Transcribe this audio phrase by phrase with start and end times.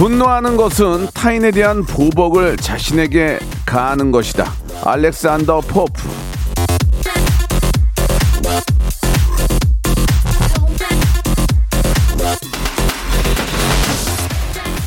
[0.00, 4.50] 분노하는 것은 타인에 대한 보복을 자신에게 가하는 것이다.
[4.82, 6.08] 알렉산더 포프.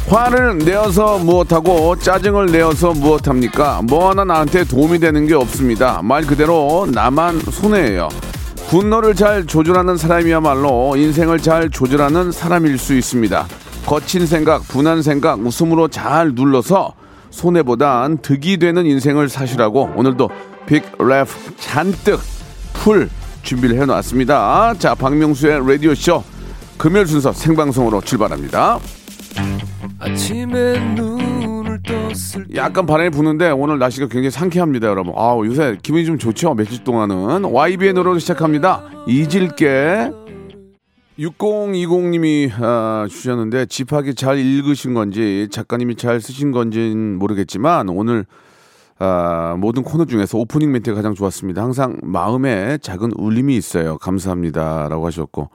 [0.07, 3.83] 화를 내어서 무엇하고 짜증을 내어서 무엇합니까?
[3.83, 6.01] 뭐 하나 나한테 도움이 되는 게 없습니다.
[6.01, 8.09] 말 그대로 나만 손해예요.
[8.71, 13.45] 분노를 잘 조절하는 사람이야말로 인생을 잘 조절하는 사람일 수 있습니다.
[13.93, 16.95] 거친 생각, 분한 생각, 웃음으로 잘 눌러서
[17.29, 20.31] 손해보단 득이 되는 인생을 사시라고 오늘도
[20.65, 21.27] 빅랩
[21.59, 22.19] 잔뜩
[22.73, 23.07] 풀
[23.43, 24.73] 준비를 해놨습니다.
[24.79, 26.23] 자, 박명수의 라디오쇼
[26.79, 28.79] 금요일 순서 생방송으로 출발합니다.
[29.99, 35.13] 아침에 눈을 떴을 때 약간 바람이 부는데 오늘 날씨가 굉장히 상쾌합니다, 여러분.
[35.15, 36.55] 아 요새 기분이 좀 좋죠?
[36.55, 38.85] 며칠 동안은 YB의 노래로 시작합니다.
[39.05, 40.09] 잊을게.
[41.19, 48.25] 6020님이 아, 주셨는데 집하기 잘 읽으신 건지 작가님이 잘 쓰신 건지는 모르겠지만 오늘
[48.99, 51.61] 아, 모든 코너 중에서 오프닝 멘트가 가장 좋았습니다.
[51.61, 53.97] 항상 마음에 작은 울림이 있어요.
[53.97, 55.49] 감사합니다라고 하셨고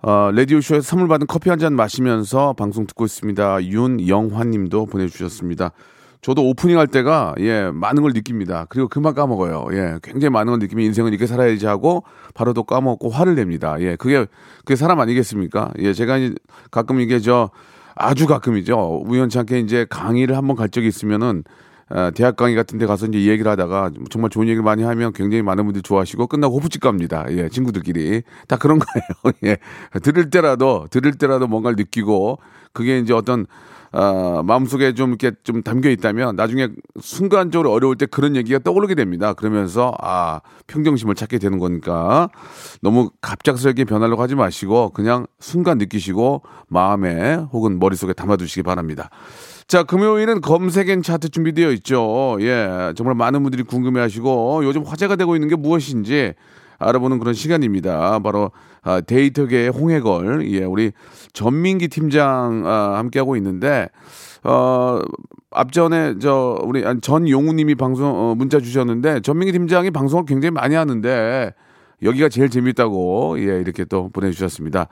[0.00, 3.64] 어, 라디오 쇼에서 선물 받은 커피 한 잔 마시면서 방송 듣고 있습니다.
[3.64, 5.72] 윤영환님도 보내주셨습니다.
[6.20, 8.66] 저도 오프닝 할 때가 예 많은 걸 느낍니다.
[8.68, 9.68] 그리고 금방 까먹어요.
[9.72, 12.04] 예 굉장히 많은 걸 느끼면 인생은 이렇게 살아야지 하고
[12.34, 13.76] 바로 또 까먹고 화를 냅니다.
[13.80, 14.26] 예 그게
[14.58, 15.72] 그게 사람 아니겠습니까?
[15.78, 16.18] 예 제가
[16.70, 17.50] 가끔 이게 저
[17.94, 19.02] 아주 가끔이죠.
[19.06, 21.67] 우연찮게 이제 강의를 한번 갈 적이 있으면은 어,
[22.14, 25.64] 대학 강의 같은 데 가서 이제 얘기를 하다가 정말 좋은 얘기를 많이 하면 굉장히 많은
[25.64, 27.24] 분들이 좋아하시고 끝나고 호프집 갑니다.
[27.30, 28.22] 예, 친구들끼리.
[28.46, 28.78] 다 그런
[29.24, 29.34] 거예요.
[29.44, 29.56] 예.
[30.00, 32.38] 들을 때라도, 들을 때라도 뭔가를 느끼고
[32.72, 33.46] 그게 이제 어떤
[33.90, 36.68] 어, 마음속에 좀 이렇게 좀 담겨 있다면 나중에
[37.00, 39.32] 순간적으로 어려울 때 그런 얘기가 떠오르게 됩니다.
[39.32, 42.28] 그러면서 아, 평정심을 찾게 되는 거니까
[42.82, 49.08] 너무 갑작스럽게 변하려고 하지 마시고 그냥 순간 느끼시고 마음에 혹은 머릿속에 담아두시기 바랍니다.
[49.68, 52.38] 자, 금요일은 검색엔 차트 준비되어 있죠.
[52.40, 56.32] 예, 정말 많은 분들이 궁금해 하시고 요즘 화제가 되고 있는 게 무엇인지
[56.78, 58.18] 알아보는 그런 시간입니다.
[58.20, 60.92] 바로 아, 데이터계의 홍해걸, 예, 우리
[61.34, 63.88] 전민기 팀장 아, 함께하고 있는데,
[64.42, 65.00] 어,
[65.50, 71.52] 앞전에 저 우리 전용우님이 방송 어, 문자 주셨는데 전민기 팀장이 방송을 굉장히 많이 하는데
[72.02, 74.86] 여기가 제일 재밌다고 예 이렇게 또 보내주셨습니다.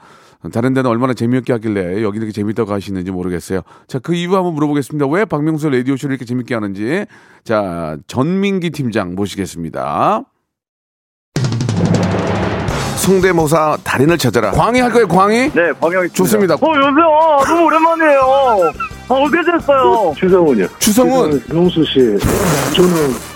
[0.53, 3.63] 다른 데는 얼마나 재미없게 하길래 여기 이렇게 재밌다고 하시는지 모르겠어요.
[3.89, 5.07] 자, 그 이유 한번 물어보겠습니다.
[5.09, 7.07] 왜 박명수 라디오 쇼를 이렇게 재밌게 하는지.
[7.45, 10.25] 자, 전민기 팀장 모시겠습니다.
[12.99, 14.51] 성대모사 달인을 찾아라.
[14.51, 15.53] 광희 할 거예요, 광희?
[15.53, 16.55] 네, 광영이 좋습니다.
[16.55, 17.39] 어, 여보세요.
[17.47, 18.21] 너무 오랜만이에요.
[19.09, 20.13] 아, 어떻게 됐어요?
[20.17, 20.67] 추성훈이요.
[20.81, 22.01] 추성훈, 명수 씨,
[22.75, 23.36] 저는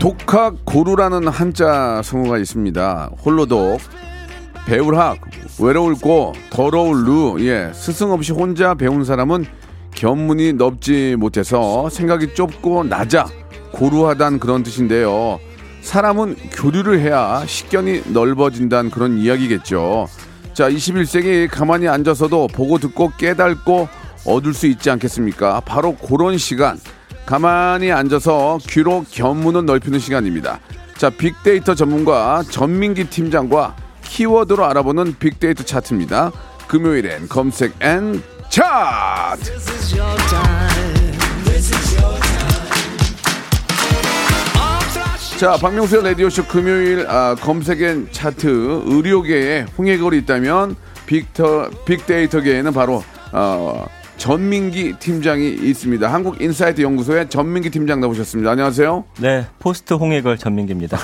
[0.00, 3.10] 독학 고루라는 한자 성어가 있습니다.
[3.22, 3.78] 홀로독,
[4.64, 5.20] 배울학,
[5.60, 9.44] 외로울 고, 더러울 루, 예, 스승 없이 혼자 배운 사람은
[9.94, 13.26] 견문이 넓지 못해서 생각이 좁고 낮아
[13.72, 15.38] 고루하단 그런 뜻인데요.
[15.82, 20.08] 사람은 교류를 해야 식견이 넓어진다는 그런 이야기겠죠.
[20.54, 23.86] 자, 21세기 가만히 앉아서도 보고 듣고 깨닫고
[24.24, 25.60] 얻을 수 있지 않겠습니까?
[25.60, 26.78] 바로 그런 시간.
[27.30, 30.58] 가만히 앉아서 귀로 견문을 넓히는 시간입니다.
[30.96, 36.32] 자, 빅데이터 전문가 전민기 팀장과 키워드로 알아보는 빅데이터 차트입니다.
[36.66, 39.48] 금요일엔 검색 N 차트!
[45.38, 50.74] 자, 박명수의 라디오쇼 금요일 아, 검색 N 차트 의료계에 홍혜걸이 있다면
[51.06, 53.86] 빅터, 빅데이터계에는 바로 어,
[54.20, 56.12] 전민기 팀장이 있습니다.
[56.12, 58.50] 한국 인사이트 연구소의 전민기 팀장 나오셨습니다.
[58.50, 59.04] 안녕하세요.
[59.18, 60.98] 네, 포스트 홍혜걸 전민기입니다.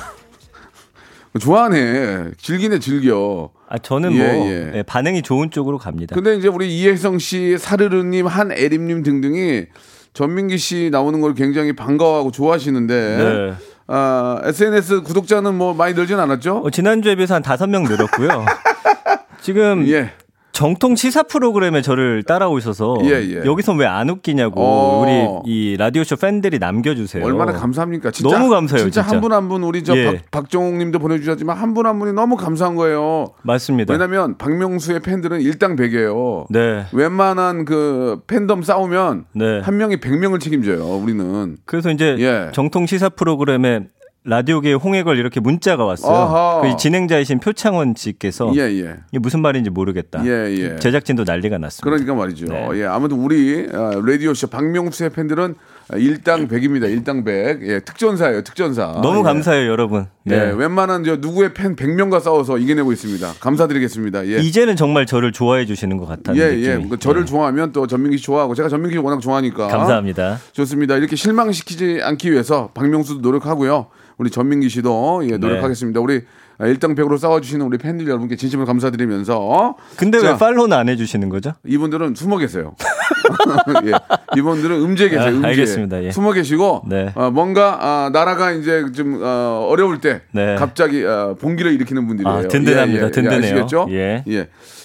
[1.41, 2.33] 좋아하네.
[2.37, 3.51] 즐기네, 즐겨.
[3.71, 4.73] 아, 저는 예, 뭐 예.
[4.75, 6.15] 예, 반응이 좋은 쪽으로 갑니다.
[6.15, 9.65] 근데 이제 우리 이혜성 씨, 사르르님, 한애림님 등등이
[10.13, 13.55] 전민기 씨 나오는 걸 굉장히 반가워하고 좋아하시는데 네.
[13.87, 16.59] 아, SNS 구독자는 뭐 많이 늘진 않았죠?
[16.59, 18.45] 어, 지난주에 비해서 한 다섯 명 늘었고요.
[19.41, 20.13] 지금 예.
[20.57, 23.45] 정통 시사 프로그램에 저를 따라오셔서 예, 예.
[23.45, 25.03] 여기서 왜 안 웃기냐고 어.
[25.45, 27.23] 우리 이 라디오쇼 팬들이 남겨주세요.
[27.25, 28.11] 얼마나 감사합니까?
[28.11, 29.03] 진짜, 너무 감사해요, 진짜.
[29.03, 30.05] 한 분 한 분 우리 저 예.
[30.07, 33.27] 박, 박정욱님도 보내주셨지만 한분한 분이 너무 감사한 거예요.
[33.43, 33.93] 맞습니다.
[33.93, 36.47] 왜냐면 박명수의 팬들은 일당백이에요.
[36.49, 36.87] 네.
[36.93, 39.61] 웬만한 그 팬덤 싸우면 네.
[39.61, 40.83] 한 명이 백 명을 책임져요.
[40.97, 41.59] 우리는.
[41.67, 42.51] 그래서 이제 예.
[42.55, 43.81] 정통 시사 프로그램에
[44.27, 46.13] 라디오계의 홍해걸 이렇게 문자가 왔어요.
[46.13, 46.61] 아하.
[46.63, 48.97] 그 진행자이신 표창원 씨께서 예 예.
[49.11, 50.25] 이게 무슨 말인지 모르겠다.
[50.27, 50.77] 예, 예.
[50.77, 51.85] 제작진도 난리가 났습니다.
[51.85, 52.47] 그러니까 말이죠.
[52.47, 52.69] 네.
[52.75, 55.55] 예, 아무튼 우리 어, 라디오 쇼 박명수의 팬들은
[55.95, 56.89] 일당 백입니다.
[56.89, 57.63] 일당 백.
[57.63, 58.43] 예, 특전사예요.
[58.43, 58.99] 특전사.
[59.01, 59.23] 너무 예.
[59.23, 60.07] 감사해요, 여러분.
[60.27, 60.53] 예, 네.
[60.57, 63.35] 웬만한 저 누구의 팬 100명과 싸워서 이겨내고 있습니다.
[63.39, 64.27] 감사드리겠습니다.
[64.27, 64.39] 예.
[64.39, 66.67] 이제는 정말 저를 좋아해 주시는 것 같다는 예, 느낌이.
[66.67, 66.89] 예.
[66.89, 67.27] 그 저를 네.
[67.27, 69.69] 좋아하면 또 전민기 씨 좋아하고 제가 전민기 씨 워낙 좋아하니까.
[69.69, 70.41] 감사합니다.
[70.51, 70.97] 좋습니다.
[70.97, 73.87] 이렇게 실망시키지 않기 위해서 박명수도 노력하고요.
[74.19, 75.33] 우리 전민기 씨도 네.
[75.33, 76.01] 예, 노력하겠습니다.
[76.01, 76.23] 우리
[76.59, 81.53] 일당백으로 싸워주시는 우리 팬들 여러분께 진심으로 감사드리면서 근데 자, 왜 팔로우는 안 해주시는 거죠?
[81.67, 82.75] 이분들은 숨어 계세요.
[83.85, 83.93] 예.
[84.39, 85.27] 이분들은 음지에 계세요.
[85.27, 85.51] 아, 음지에.
[85.51, 86.03] 알겠습니다.
[86.05, 86.13] 예.
[86.13, 87.13] 숨어 계시고 네.
[87.15, 90.55] 어, 뭔가 아, 나라가 이제 좀 어, 어려울 때 네.
[90.55, 92.37] 갑자기 어, 봉기를 일으키는 분들이에요.
[92.39, 93.11] 아, 든든합니다.
[93.11, 93.39] 든든해요.
[93.39, 93.87] 아시겠죠?
[93.91, 94.25] 예.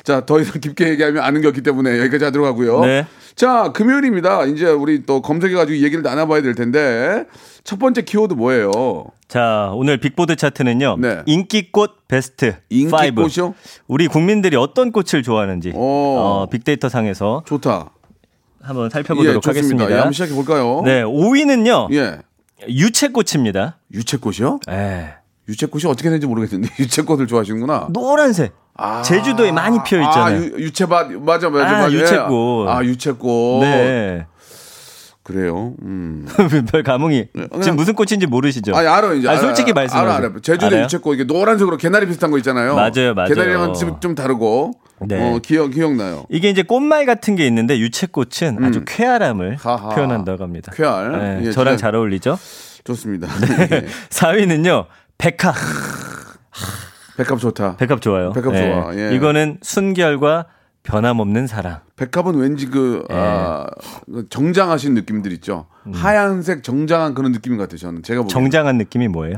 [0.04, 2.81] 자, 더 이상 깊게 얘기하면 아는 게 없기 때문에 여기까지 하도록 하고요.
[2.81, 3.06] 네.
[3.36, 4.44] 자, 금요일입니다.
[4.45, 7.25] 이제 우리 또 검색해가지고 얘기를 나눠봐야 될 텐데
[7.63, 9.06] 첫 번째 키워드 뭐예요?
[9.31, 10.98] 자, 오늘 빅보드 차트는요.
[11.00, 11.22] 네.
[11.25, 13.45] 인기꽃 베스트 인기꽃이요?
[13.45, 13.54] 5.
[13.88, 15.80] 우리 국민들이 어떤 꽃을 좋아하는지 오.
[16.18, 17.92] 어, 빅데이터 상에서 좋다.
[18.62, 19.60] 한번 예, 살펴보도록 좋습니다.
[19.86, 19.89] 하겠습니다.
[19.89, 20.81] 예, 한번 시작해 볼까요?
[20.83, 21.94] 네, 5위는요.
[21.94, 22.19] 예.
[22.68, 23.78] 유채꽃입니다.
[23.94, 24.60] 유채꽃이요?
[24.69, 25.13] 예.
[25.48, 27.88] 유채꽃이 어떻게 되는지 모르겠는데 유채꽃을 좋아하시는구나.
[27.94, 28.51] 노란색.
[28.75, 29.01] 아.
[29.01, 30.42] 제주도에 많이 피어 있잖아요.
[30.42, 31.92] 아, 유, 채밭 맞아 맞아 아, 맞아.
[31.94, 32.68] 유채꽃.
[32.68, 33.62] 아 유채꽃.
[33.62, 34.25] 네.
[35.23, 35.73] 그래요.
[35.83, 36.25] 음.
[36.71, 37.27] 별 감흥이
[37.62, 38.75] 지금 무슨 꽃인지 모르시죠?
[38.75, 39.29] 아니 알아 이제.
[39.29, 40.12] 아, 솔직히 말씀하세요.
[40.12, 40.33] 알아 알아.
[40.41, 40.81] 제주도?
[40.81, 42.75] 유채꽃 이게 노란색으로 개나리 비슷한 거 있잖아요.
[42.75, 43.29] 맞아요, 맞아요.
[43.29, 44.71] 개나리랑은 좀, 좀 다르고.
[45.01, 45.19] 네.
[45.19, 46.25] 어 기억 기억나요.
[46.29, 49.57] 이게 이제 꽃말 같은 게 있는데 유채꽃은 아주 쾌활함을 음.
[49.59, 49.89] 하하.
[49.89, 50.71] 표현한다고 합니다.
[50.75, 51.12] 쾌활.
[51.12, 52.38] 네, 예, 저랑 진짜 잘 어울리죠?
[52.83, 53.27] 좋습니다.
[53.27, 53.68] 네.
[53.71, 53.85] 예.
[54.09, 54.85] 4위는요.
[55.18, 55.56] 백합.
[57.18, 57.77] 백합 좋다.
[57.77, 58.31] 백합 좋아요.
[58.33, 59.15] 백합 좋아, 예.
[59.15, 60.45] 이거는 순결과
[60.83, 61.80] 변함없는 사랑.
[61.95, 63.16] 백합은 왠지 그 예.
[63.16, 63.68] 아,
[64.11, 65.68] 그 정장하신 느낌들 있죠.
[65.94, 67.78] 하얀색 정장한 그런 느낌 같아요.
[67.78, 68.28] 저는 제가 보기엔.
[68.28, 68.44] 음.
[68.45, 69.38] 정장한 느낌이 뭐예요?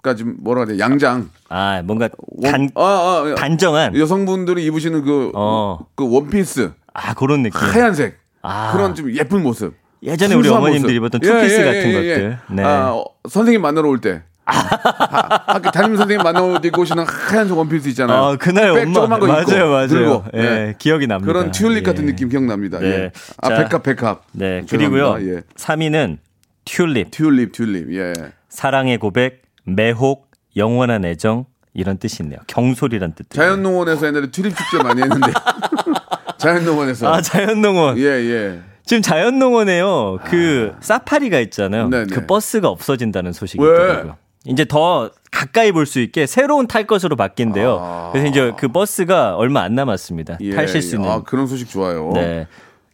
[0.00, 0.82] 그러니까 지금 뭐라 그래야 돼?
[0.82, 1.30] 양장.
[1.48, 3.34] 아, 뭔가 원- 단, 아, 아, 아.
[3.36, 3.96] 단정한.
[3.96, 5.78] 여성분들이 입으시는 그, 어.
[5.94, 7.60] 그 원피스 아, 그런 느낌.
[7.60, 8.72] 하얀색 아.
[8.72, 9.74] 그런 좀 예쁜 모습.
[10.02, 11.14] 예전에 우리 어머님들이 모습.
[11.14, 12.38] 입었던 투피스 같은 것들.
[12.50, 12.62] 네.
[12.64, 14.22] 아, 어, 선생님 만나러 올 때.
[14.44, 18.18] 하- 학교 담임 선생님 만나러 입고 오시는 하얀 원피스 있잖아요.
[18.18, 19.86] 아, 그날 백 엄마 조그만 거 입고 맞아요, 맞아요.
[19.88, 20.24] 들고.
[20.34, 20.74] 예, 예.
[20.78, 21.32] 기억이 납니다.
[21.32, 22.06] 그런 튤립 같은 예.
[22.06, 22.78] 느낌 기억납니다.
[22.80, 22.86] 네.
[22.86, 23.10] 예.
[23.40, 24.22] 아, 자, 백합, 백합.
[24.32, 24.76] 네, 죄송합니다.
[25.14, 25.36] 그리고요.
[25.36, 25.42] 예.
[25.56, 26.18] 3위는
[26.64, 27.10] 튤립.
[27.12, 27.92] 튤립, 튤립.
[27.94, 28.12] 예.
[28.48, 32.38] 사랑의 고백, 매혹, 영원한 애정 이런 뜻이 있네요.
[32.48, 33.30] 경솔이란 뜻.
[33.30, 35.32] 자연농원에서 옛날에 튤립 축제 많이 했는데.
[36.38, 37.12] 자연농원에서.
[37.12, 37.98] 아, 자연농원.
[37.98, 38.60] 예, 예.
[38.84, 40.18] 지금 자연농원에요.
[40.24, 41.88] 그 사파리가 있잖아요.
[41.88, 42.06] 네네.
[42.12, 43.70] 그 버스가 없어진다는 소식이 왜?
[43.70, 44.16] 있더라고요.
[44.46, 47.78] 이제 더 가까이 볼 수 있게 새로운 탈 것으로 바뀐대요.
[47.80, 48.10] 아.
[48.12, 50.38] 그래서 이제 그 버스가 얼마 안 남았습니다.
[50.40, 50.54] 예.
[50.54, 51.08] 타실 수 있는.
[51.08, 52.10] 아, 그런 소식 좋아요.
[52.14, 52.46] 네.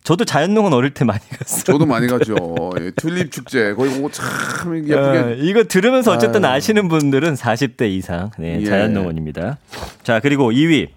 [0.04, 1.64] 저도 자연농원 어릴 때 많이 갔어요.
[1.64, 2.34] 저도 많이 가죠.
[2.80, 3.74] 예, 튤립 축제.
[3.74, 4.94] 거기 보고 참 예쁘게.
[4.94, 8.64] 어, 이거 들으면서 어쨌든 아시는 분들은 40대 이상 네, 예.
[8.64, 9.58] 자연농원입니다.
[10.02, 10.88] 자 그리고 2위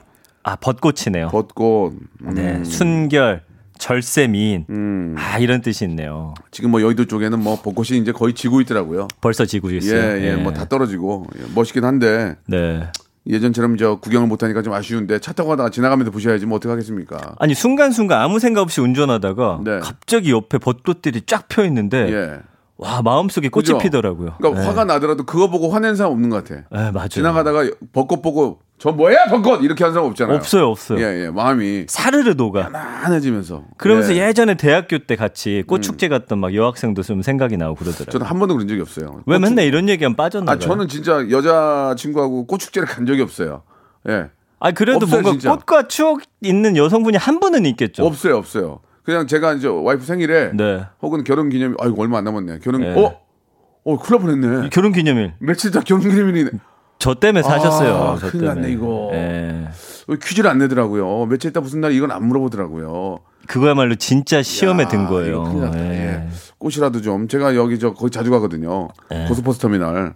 [0.43, 1.27] 아 벚꽃이네요.
[1.29, 1.93] 벚꽃.
[2.22, 2.34] 음.
[2.34, 3.41] 네, 순결,
[3.81, 4.65] 절세 미인.
[4.69, 5.15] 음.
[5.17, 6.35] 아 이런 뜻이 있네요.
[6.51, 9.07] 지금 뭐 여의도 쪽에는 뭐 벚꽃이 이제 거의 지고 있더라고요.
[9.21, 10.23] 벌써 지고 예, 있어요.
[10.23, 12.83] 예, 뭐 다 떨어지고 예, 멋있긴 한데 네.
[13.25, 17.35] 예전처럼 저 구경을 못 하니까 좀 아쉬운데 차 타고 가다가 지나가면서 보셔야지 뭐 어떻게 하겠습니까?
[17.39, 19.79] 아니 순간순간 아무 생각 없이 운전하다가 네.
[19.79, 22.39] 갑자기 옆에 벚꽃들이 쫙 펴 있는데 예.
[22.81, 23.77] 와 마음속에 꽃이 그죠?
[23.77, 24.33] 피더라고요.
[24.39, 24.67] 그러니까 네.
[24.67, 26.63] 화가 나더라도 그거 보고 화낸 사람 없는 것 같아.
[26.71, 27.09] 네, 맞아요.
[27.09, 30.35] 지나가다가 벚꽃 보고 저 뭐야 벚꽃 이렇게 하는 사람 없잖아요.
[30.38, 31.00] 없어요, 없어요.
[31.00, 31.29] 예, 예.
[31.29, 32.69] 마음이 사르르 녹아.
[32.71, 33.65] 편안해지면서.
[33.77, 34.23] 그러면서 예.
[34.23, 34.27] 음.
[34.29, 34.33] 예.
[34.33, 38.11] 전에 대학교 때 같이 꽃 축제 갔던 막 여학생도 좀 생각이 나고 그러더라고요.
[38.13, 39.21] 저는 한 번도 그런 적이 없어요.
[39.27, 40.57] 왜꽃 맨날 이런 얘기하면 빠졌나 아.
[40.57, 43.61] 저는 진짜 여자 친구하고 꽃 축제를 간 적이 없어요.
[44.09, 44.29] 예.
[44.59, 45.55] 아 그래도 없어요, 뭔가 진짜.
[45.55, 48.05] 꽃과 추억 있는 여성분이 한 분은 있겠죠.
[48.07, 48.79] 없어요, 없어요.
[49.03, 50.86] 그냥 제가 이제 와이프 생일에 네.
[51.01, 52.60] 혹은 결혼 기념일, 아이고 얼마 안 남았네.
[52.60, 52.93] 결혼, 네.
[52.93, 53.20] 어,
[53.84, 54.70] 어, 큰일 날 뻔했네.
[54.70, 56.51] 결혼 기념일 며칠 다 결혼 기념일이네.
[57.00, 57.96] 저 때문에 사셨어요.
[57.96, 58.72] 아, 저 큰일 났네.
[58.72, 59.10] 이거.
[59.13, 59.67] 예.
[60.08, 61.25] 왜 퀴즈를 안 내더라고요.
[61.25, 63.20] 며칠 있다 무슨 날 이건 안 물어보더라고요.
[63.48, 65.43] 그거야말로 진짜 시험에 야, 든 거예요.
[65.43, 65.79] 큰일 났다.
[65.79, 65.89] 예.
[65.89, 66.27] 예.
[66.60, 68.89] 꽃이라도 좀 제가 여기 저 거기 자주 가거든요.
[69.12, 69.25] 예.
[69.27, 70.13] 고속버스 터미널.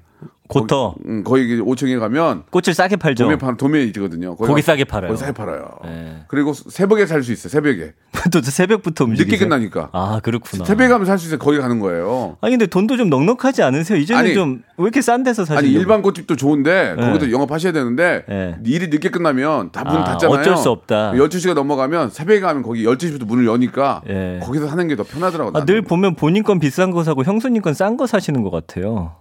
[0.48, 3.24] 고터 거기, 음, 거기 5층에 가면 꽃을 싸게 팔죠.
[3.24, 4.36] 도매 파 도매 있거든요.
[4.36, 5.10] 거기 싸게 팔아요.
[5.10, 5.68] 거기 싸게 팔아요.
[5.86, 6.18] 예.
[6.28, 7.50] 그리고 새벽에 살 수 있어요.
[7.50, 7.94] 새벽에
[8.32, 9.32] 또 새벽부터 움직이세요.
[9.32, 9.90] 늦게 끝나니까.
[9.92, 10.64] 아 그렇구나.
[10.66, 11.40] 새벽에 가면 살 수 있어요.
[11.40, 12.38] 거기 가는 거예요.
[12.42, 13.98] 아니 근데 돈도 좀 넉넉하지 않으세요?
[13.98, 17.02] 이제는 좀 왜 이렇게 싼 데서 사시는 아니 일반 꽃집도 좋은데 예.
[17.02, 18.58] 거기도 영업하셔야 되는데 예.
[18.66, 20.38] 일이 늦게 끝나면 다문 아, 닫잖아요.
[20.40, 21.14] 어쩔 수 없다.
[21.14, 24.40] 12시가 넘어가면 새벽에 가면 거기 12시부터 문을 여니까 예.
[24.44, 25.54] 거기서 사는 게 더 편하더라고요.
[25.60, 29.16] 아, 늘 보면 본인 건 비싼 거 사고 형수님 건 싼 거 사시는 것 같아요.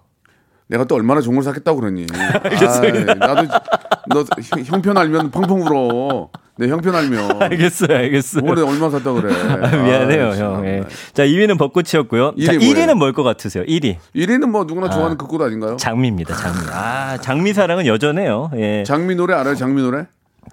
[0.68, 2.06] 내가 또 얼마나 좋은 걸 샀겠다고 그러니.
[2.42, 3.14] 알겠습니다.
[3.14, 3.48] 나도
[4.08, 6.28] 너 형- 형편 알면 펑펑 울어.
[6.56, 7.42] 내 형편 알면.
[7.42, 8.44] 알겠어요, 알겠어요.
[8.48, 9.34] 올해 얼마 샀다 그래.
[9.34, 10.66] 아, 미안해요, 아, 형.
[10.66, 10.80] 예.
[10.82, 10.88] 참.
[11.12, 12.34] 자, 2위는 벚꽃이었고요.
[12.46, 12.94] 자, 1위 1위는 뭐예요?
[12.96, 13.64] 뭘것 같으세요?
[13.64, 13.96] 1위.
[14.14, 15.76] 1위는 뭐 누구나 좋아하는 그꽃 아닌가요?
[15.76, 16.58] 장미입니다, 장미.
[16.72, 18.50] 아, 장미 사랑은 여전해요.
[18.56, 18.84] 예.
[18.86, 19.56] 장미 노래 알아요?
[19.56, 20.06] 장미 노래?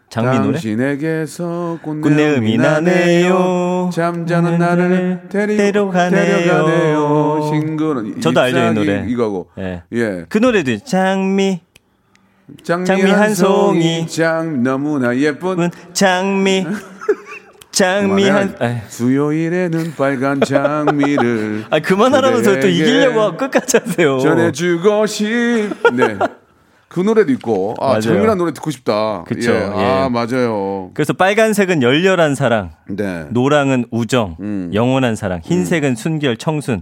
[0.09, 0.53] 장미 노래?
[0.53, 3.29] 당신에게서 꽃내음이 나네요.
[3.33, 3.89] 나네요.
[3.93, 6.25] 잠자는 나를 데리고 데려가네요.
[6.37, 6.99] 데려가네요.
[7.51, 9.05] 싱그런 저도 알죠, 이 노래.
[9.07, 9.49] 이거고.
[9.59, 9.83] 예.
[9.93, 10.25] 예.
[10.29, 11.61] 그 노래도 장미,
[12.63, 14.07] 장미, 장미 한한 송이.
[14.07, 16.65] 장 너무나 예쁜 장미,
[17.71, 18.55] 장미 한.
[18.59, 24.19] 아이, 수요일에는 빨간 장미를 아, 그만하라면서 또 이기려고 끝까지 하세요.
[24.19, 25.25] 전해주고 싶.
[25.93, 26.17] 네.
[26.89, 27.73] 그 노래도 있고.
[27.79, 28.01] 아, 맞아요.
[28.01, 29.23] 장미란 노래 듣고 싶다.
[29.25, 29.69] 그쵸, 예.
[29.73, 30.09] 아, 예.
[30.09, 30.91] 맞아요.
[30.93, 33.27] 그래서 빨간색은 열렬한 사랑, 네.
[33.29, 34.71] 노랑은 우정, 음.
[34.73, 36.81] 영원한 사랑, 흰색은 순결, 청순.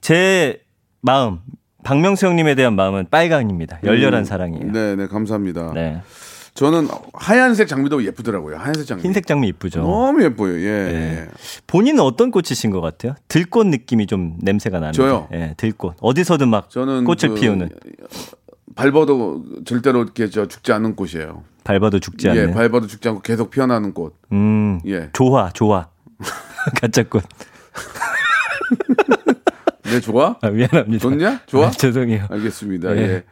[0.00, 0.60] 제
[1.00, 1.40] 마음,
[1.84, 3.80] 박명수 형님에 대한 마음은 빨강입니다.
[3.84, 4.72] 열렬한 사랑이에요.
[4.72, 5.72] 네, 네, 감사합니다.
[5.74, 6.02] 네.
[6.54, 8.56] 저는 하얀색 장미도 예쁘더라고요.
[8.56, 9.02] 하얀색 장미.
[9.04, 9.80] 흰색 장미 이쁘죠.
[9.80, 10.54] 너무 예뻐요.
[10.58, 10.70] 예.
[10.92, 10.92] 네.
[11.20, 11.28] 예.
[11.68, 13.14] 본인은 어떤 꽃이신 것 같아요?
[13.28, 14.96] 들꽃 느낌이 좀 냄새가 나는데.
[14.96, 15.28] 저요?
[15.32, 15.96] 예, 들꽃.
[16.00, 17.68] 어디서든 막 저는 꽃을 그 피우는.
[18.74, 21.44] 밟아도 절대로 이렇게 저 죽지 않는 꽃이에요.
[21.62, 22.54] 밟아도 죽지 예, 않는.
[22.54, 24.16] 밟아도 죽지 않고 계속 피어나는 꽃.
[24.32, 24.80] 음.
[24.84, 25.10] 예.
[25.12, 25.88] 조화, 조화.
[26.80, 27.22] 가짜 꽃.
[29.90, 30.36] 네, 좋아?
[30.40, 30.98] 아, 미안합니다.
[31.02, 31.40] 좋냐?
[31.46, 31.66] 좋아?
[31.66, 32.26] 아, 죄송해요.
[32.30, 32.96] 알겠습니다.
[32.96, 33.00] 예.
[33.00, 33.22] 예.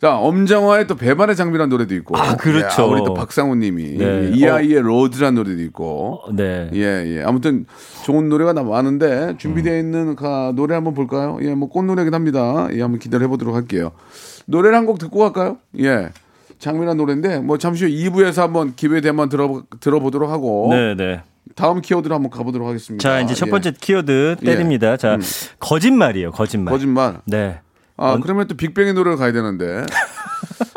[0.00, 2.16] 자, 엄정화의 또 배반의 장미란 노래도 있고.
[2.16, 2.82] 아, 그렇죠.
[2.82, 4.32] 예, 우리 또 박상우 님이 네.
[4.34, 6.22] 이 아이의 로드란 노래도 있고.
[6.24, 6.68] 어, 네.
[6.74, 6.78] 예,
[7.18, 7.22] 예.
[7.22, 7.66] 아무튼
[8.04, 11.38] 좋은 노래가 나 많은데 준비되어 있는 가, 노래 한번 볼까요?
[11.42, 12.66] 예, 뭐 꽃노래긴 합니다.
[12.72, 13.92] 예, 한번 기다려 보도록 할게요.
[14.46, 15.58] 노래를 한 곡 듣고 갈까요?
[15.78, 16.08] 예.
[16.58, 21.22] 장미란 노래인데 뭐 잠시 후 2부에서 한번 기회 되면 들어 들어보도록 하고 네, 네.
[21.54, 23.02] 다음 키워드로 한번 가보도록 하겠습니다.
[23.02, 23.50] 자, 이제 첫 예.
[23.50, 24.96] 번째 키워드 때립니다.
[24.96, 25.18] 자,
[25.58, 26.72] 거짓말이에요, 거짓말.
[26.72, 27.18] 거짓말.
[27.26, 27.60] 네.
[27.96, 29.84] 아, 그러면 또 빅뱅의 노래를 가야 되는데.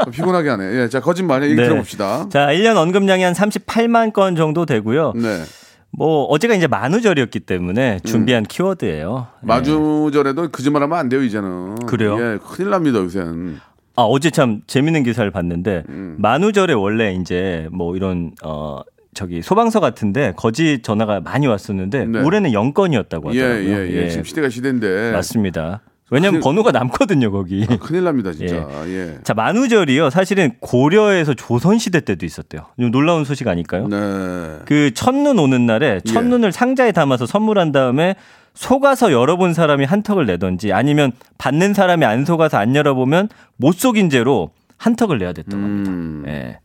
[0.03, 0.81] 좀 피곤하게 하네.
[0.81, 1.43] 예, 자, 거짓말.
[1.43, 1.63] 얘기 네.
[1.63, 2.29] 들어봅시다.
[2.29, 5.13] 자, 1년 언급량이 한 38만 건 정도 되고요.
[5.15, 5.43] 네.
[5.91, 9.27] 뭐 어제가 이제 만우절이었기 때문에 준비한 키워드예요.
[9.41, 9.45] 네.
[9.45, 9.47] 음.
[9.47, 11.75] 마주절에도 거짓말하면 안 돼요, 이제는.
[11.85, 12.17] 그래요?
[12.19, 13.59] 예, 큰일 납니다, 요새는.
[13.95, 16.15] 아, 어제 참 재밌는 기사를 봤는데 음.
[16.19, 18.81] 만우절에 원래 이제 뭐 이런 어
[19.15, 22.19] 저기 소방서 같은데 거짓 전화가 많이 왔었는데 네.
[22.21, 23.75] 올해는 0건이었다고 예, 하더라고요.
[23.87, 24.09] 예, 예.
[24.09, 25.11] 지금 시대가 시대인데.
[25.13, 25.81] 맞습니다.
[26.11, 27.65] 왜냐면 큰일- 번호가 남거든요, 거기.
[27.65, 28.67] 큰일 납니다, 진짜.
[28.87, 29.17] 예.
[29.23, 30.11] 자, 만우절이요.
[30.11, 32.67] 사실은 고려에서 조선시대 때도 있었대요.
[32.79, 33.87] 좀 놀라운 소식 아닐까요?
[33.87, 34.59] 네.
[34.65, 36.11] 그 첫눈 오는 날에 예.
[36.11, 38.15] 첫눈을 상자에 담아서 선물한 다음에
[38.53, 44.51] 속아서 열어본 사람이 한턱을 내던지 아니면 받는 사람이 안 속아서 안 열어보면 못 속인 죄로
[44.77, 45.91] 한턱을 내야 됐다고 합니다.
[45.91, 46.23] 음.
[46.27, 46.59] 예.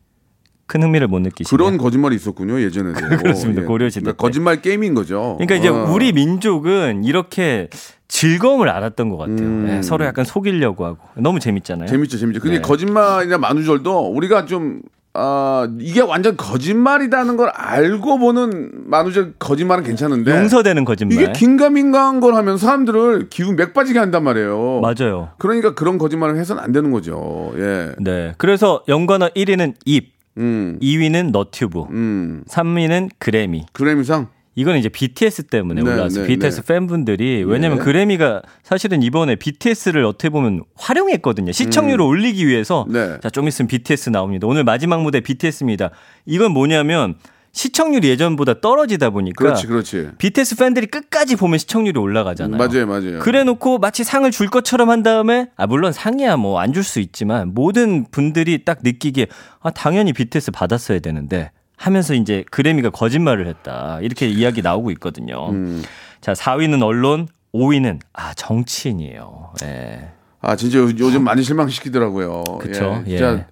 [0.71, 1.57] 큰 흥미를 못 느끼시네요.
[1.57, 3.01] 그런 거짓말이 있었군요, 예전에도.
[3.19, 4.25] 그렇습니다, 고려 시대 그러니까 때.
[4.25, 5.35] 거짓말 게임인 거죠.
[5.37, 5.91] 그러니까 이제 어.
[5.91, 7.67] 우리 민족은 이렇게
[8.07, 9.37] 즐거움을 알았던 것 같아요.
[9.39, 9.67] 음.
[9.69, 11.89] 예, 서로 약간 속이려고 하고 너무 재밌잖아요.
[11.89, 12.39] 재밌죠, 재밌죠.
[12.39, 12.61] 근데 네.
[12.61, 14.81] 거짓말이나 만우절도 우리가 좀,
[15.13, 20.31] 아, 이게 완전 거짓말이라는 걸 알고 보는 만우절 거짓말은 괜찮은데.
[20.31, 21.17] 용서되는 거짓말.
[21.21, 24.79] 이게 긴가민가한 걸 하면 사람들을 기분 맥 빠지게 한단 말이에요.
[24.81, 25.31] 맞아요.
[25.37, 27.51] 그러니까 그런 거짓말을 해서는 안 되는 거죠.
[27.57, 27.91] 예.
[27.99, 28.35] 네.
[28.37, 30.79] 그래서 연관어 1위는 입, 음.
[30.81, 32.43] 2위는 너튜브, 음.
[32.47, 33.65] 3위는 그래미.
[33.73, 34.27] 그래미상?
[34.55, 36.23] 이거는 이제 BTS 때문에 네, 올라왔어요.
[36.23, 36.73] 네, BTS 네.
[36.73, 37.85] 팬분들이 왜냐면 네.
[37.85, 41.53] 그래미가 사실은 이번에 BTS를 어떻게 보면 활용했거든요.
[41.53, 43.17] 시청률을 올리기 위해서 네.
[43.21, 44.47] 자, 좀 있으면 BTS 나옵니다.
[44.47, 45.91] 오늘 마지막 무대 BTS입니다.
[46.25, 47.15] 이건 뭐냐면
[47.53, 50.09] 시청률이 예전보다 떨어지다 보니까 그렇지, 그렇지.
[50.17, 52.57] BTS 팬들이 끝까지 보면 시청률이 올라가잖아요.
[52.57, 53.19] 맞아요, 맞아요.
[53.19, 56.99] 그래 놓고 마치 상을 줄 것처럼 한 다음에 아 물론 상이야 뭐 안 줄 수
[57.01, 59.27] 있지만 모든 분들이 딱 느끼기에
[59.59, 63.99] 아 당연히 BTS 받았어야 되는데 하면서 이제 그래미가 거짓말을 했다.
[64.01, 65.49] 이렇게 이야기 나오고 있거든요.
[65.49, 65.83] 음.
[66.21, 69.53] 자, 4위는 언론, 5위는 아 정치인이에요.
[69.63, 70.09] 예.
[70.39, 72.43] 아 진짜 요- 요즘 많이 실망시키더라고요.
[72.61, 73.45] 그쵸, 예, 예.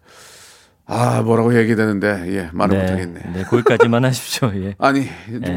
[0.91, 3.21] 아 뭐라고 얘기해야 되는데 예 말을 못하겠네.
[3.33, 4.51] 네, 거기까지만 하십시오.
[4.55, 4.73] 예.
[4.79, 5.07] 아니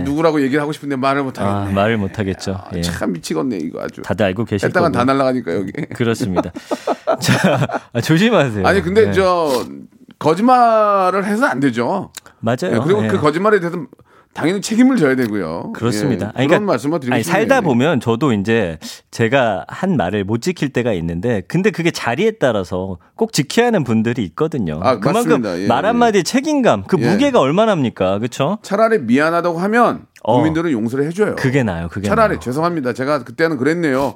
[0.05, 1.73] 누구라고 얘기를 하고 싶은데 말을 아, 못하겠네.
[1.73, 2.53] 말을 못 하겠죠.
[2.53, 2.83] 아, 예.
[2.83, 4.03] 참 미치겠네 이거 아주.
[4.03, 4.93] 다들 알고 계실 거고.
[4.93, 5.73] 다 날라가니까 여기.
[5.95, 6.53] 그렇습니다.
[7.21, 8.67] 자, 아, 조심하세요.
[8.67, 9.13] 아니 근데 네.
[9.13, 9.65] 저
[10.19, 12.13] 거짓말을 해서 안 되죠.
[12.41, 12.75] 맞아요.
[12.75, 13.09] 예, 그리고 예.
[13.09, 13.79] 그 거짓말에 대해서
[14.35, 15.73] 당연히 책임을 져야 되고요.
[15.75, 16.27] 그렇습니다.
[16.27, 17.23] 예, 아니, 그런 그러니까- 말씀을 드리고 아니.
[17.23, 17.61] 살다 예.
[17.61, 18.79] 보면 저도 이제
[19.11, 24.25] 제가 한 말을 못 지킬 때가 있는데 근데 그게 자리에 따라서 꼭 지켜야 하는 분들이
[24.25, 24.81] 있거든요.
[24.83, 25.43] 아, 그만큼.
[25.45, 25.87] 예, 말 예.
[25.89, 27.11] 한마디의 책임감, 그 예.
[27.11, 28.19] 무게가 얼마나입니까?
[28.21, 28.59] 그렇죠?
[28.63, 30.35] 차라리 미안하다고 하면 어.
[30.37, 31.37] 국민들은 용서를 해줘요.
[31.37, 31.89] 그게 나요.
[31.91, 32.41] 그게 차라리 나요.
[32.41, 32.95] 죄송합니다.
[32.95, 34.15] 제가 그때는 그랬네요.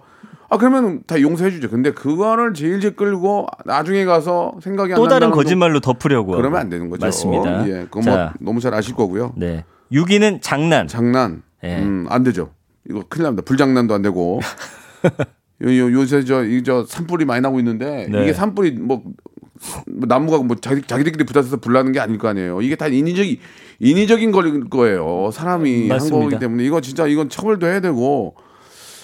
[0.49, 1.69] 아 그러면 다 용서해 주죠.
[1.69, 6.61] 근데 그거를 제일제 끌고 나중에 가서 생각이 안또 다른 거- 거짓말로 덮으려고 그러면.
[6.61, 7.05] 안 되는 거죠.
[7.05, 7.69] 맞습니다.
[7.69, 9.33] 예, 그건 자, 뭐 너무 잘 아실 거고요.
[9.37, 9.65] 네.
[9.93, 10.87] 6위는 장난.
[10.89, 11.79] 장난, 예.
[11.79, 12.51] 음, 안 되죠.
[12.89, 13.43] 이거 큰일 납니다.
[13.45, 14.41] 불장난도 안 되고.
[15.63, 18.23] 요, 요, 요새 저, 이, 저, 산불이 많이 나고 있는데, 네.
[18.23, 19.03] 이게 산불이 뭐,
[19.87, 22.61] 뭐 나무가 뭐 자기, 자기들끼리 붙어서 불나는 게 아닐 거 아니에요.
[22.61, 23.39] 이게 다 인위적인,
[23.81, 25.31] 인위적인 걸 거예요.
[25.33, 26.25] 사람이 한 맞습니다.
[26.25, 28.37] 거기 때문에 이거 진짜 이건 처벌도 해야 되고.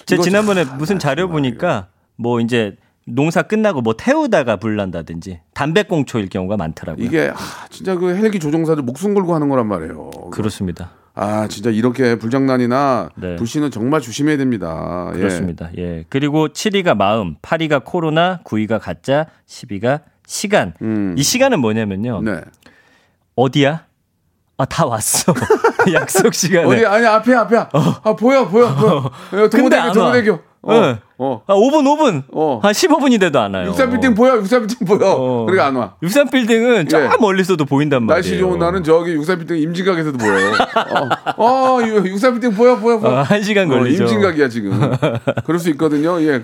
[0.05, 1.87] 제 지난번에 참- 무슨 아, 자료 보니까
[2.17, 2.75] 뭐 이제
[3.05, 7.05] 농사 끝나고 뭐 태우다가 불 난다든지 담배꽁초일 경우가 많더라고요.
[7.05, 10.09] 이게, 아, 진짜 그 헬기 조종사들 목숨 걸고 하는 거란 말이에요.
[10.31, 10.91] 그렇습니다.
[11.15, 13.35] 아, 진짜 이렇게 불장난이나 네.
[13.35, 15.11] 불씨는 정말 조심해야 됩니다.
[15.13, 15.17] 예.
[15.17, 15.69] 그렇습니다.
[15.77, 16.05] 예.
[16.09, 20.73] 그리고 7위가 마음, 8위가 코로나, 9위가 가짜, 10위가 시간.
[20.81, 21.13] 음.
[21.17, 22.21] 이 시간은 뭐냐면요.
[22.21, 22.41] 네.
[23.35, 23.85] 어디야?
[24.57, 25.33] 아, 다 왔어.
[25.93, 26.65] 약속 시간에.
[26.65, 29.11] 어디 아니 앞에 앞에 아 보여 보여 보여
[29.43, 29.91] 어, 동호대교 와.
[29.91, 30.97] 동호대교 어, 네.
[31.17, 31.41] 어.
[31.45, 32.23] 아, 5분, 5분.
[32.31, 32.59] 어.
[32.63, 33.71] 한 15분이 돼도 안 와요.
[33.71, 35.45] 63빌딩 보여 63빌딩 보여 어.
[35.45, 37.09] 그러니까 안 와 63빌딩은 저 예.
[37.19, 38.15] 멀리서도 보인단 말이에요.
[38.15, 40.33] 날씨 좋은 날은 저기 63빌딩 임진각에서도 보여
[41.37, 44.03] 어, 어 63빌딩 보여 보여 보여 어, 한 시간 걸리죠.
[44.03, 44.79] 어, 임진각이야 지금
[45.45, 46.41] 그럴 수 있거든요 예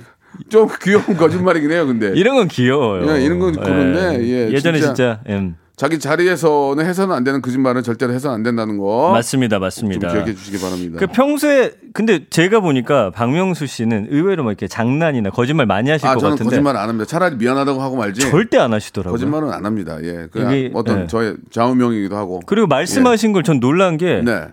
[0.48, 3.12] 좀 귀여운 거짓말이긴 해요 근데 이런 건 귀여워요.
[3.12, 7.42] 예, 이런 건 그런데, 예, 예 전에 진짜 진짜, 음, 자기 자리에서는 해서는 안 되는
[7.42, 10.10] 거짓말은 절대로 해서는 안 된다는 거 맞습니다, 좀 맞습니다.
[10.10, 15.68] 기억해 주시기 바랍니다 그 평소에 근데 제가 보니까 박명수 씨는 의외로 뭐 이렇게 장난이나 거짓말
[15.68, 18.74] 많이 하실 아 것 저는 같은데 거짓말 안 합니다 차라리 미안하다고 하고 말지 절대 안
[18.74, 19.14] 하시더라고요.
[19.14, 19.98] 거짓말은 안 합니다.
[20.04, 20.28] 예.
[20.30, 21.08] 그냥 이게, 어떤 예.
[21.08, 22.42] 저의 좌우명이기도 하고.
[22.46, 24.48] 그리고 말씀하신 걸전 놀란 게꼭 네.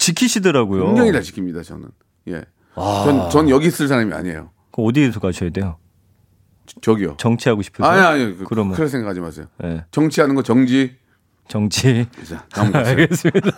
[0.00, 0.86] 지키시더라고요.
[0.86, 1.84] 분명히 다 지킵니다, 저는.
[2.26, 2.42] 예.
[2.74, 3.02] 아.
[3.04, 4.50] 전, 전 여기 있을 사람이 아니에요.
[4.72, 5.76] 어디에서 가셔야 돼요?
[6.80, 7.14] 저기요.
[7.18, 7.90] 정치하고 싶으세요?
[7.90, 9.46] 아니, 아니, 그, 그러면 그럴 생각하지 마세요.
[9.64, 9.84] 예.
[9.90, 10.96] 정치하는 거 정지.
[11.48, 12.06] 정치.
[12.24, 12.44] 자.
[12.72, 13.50] 알겠습니다.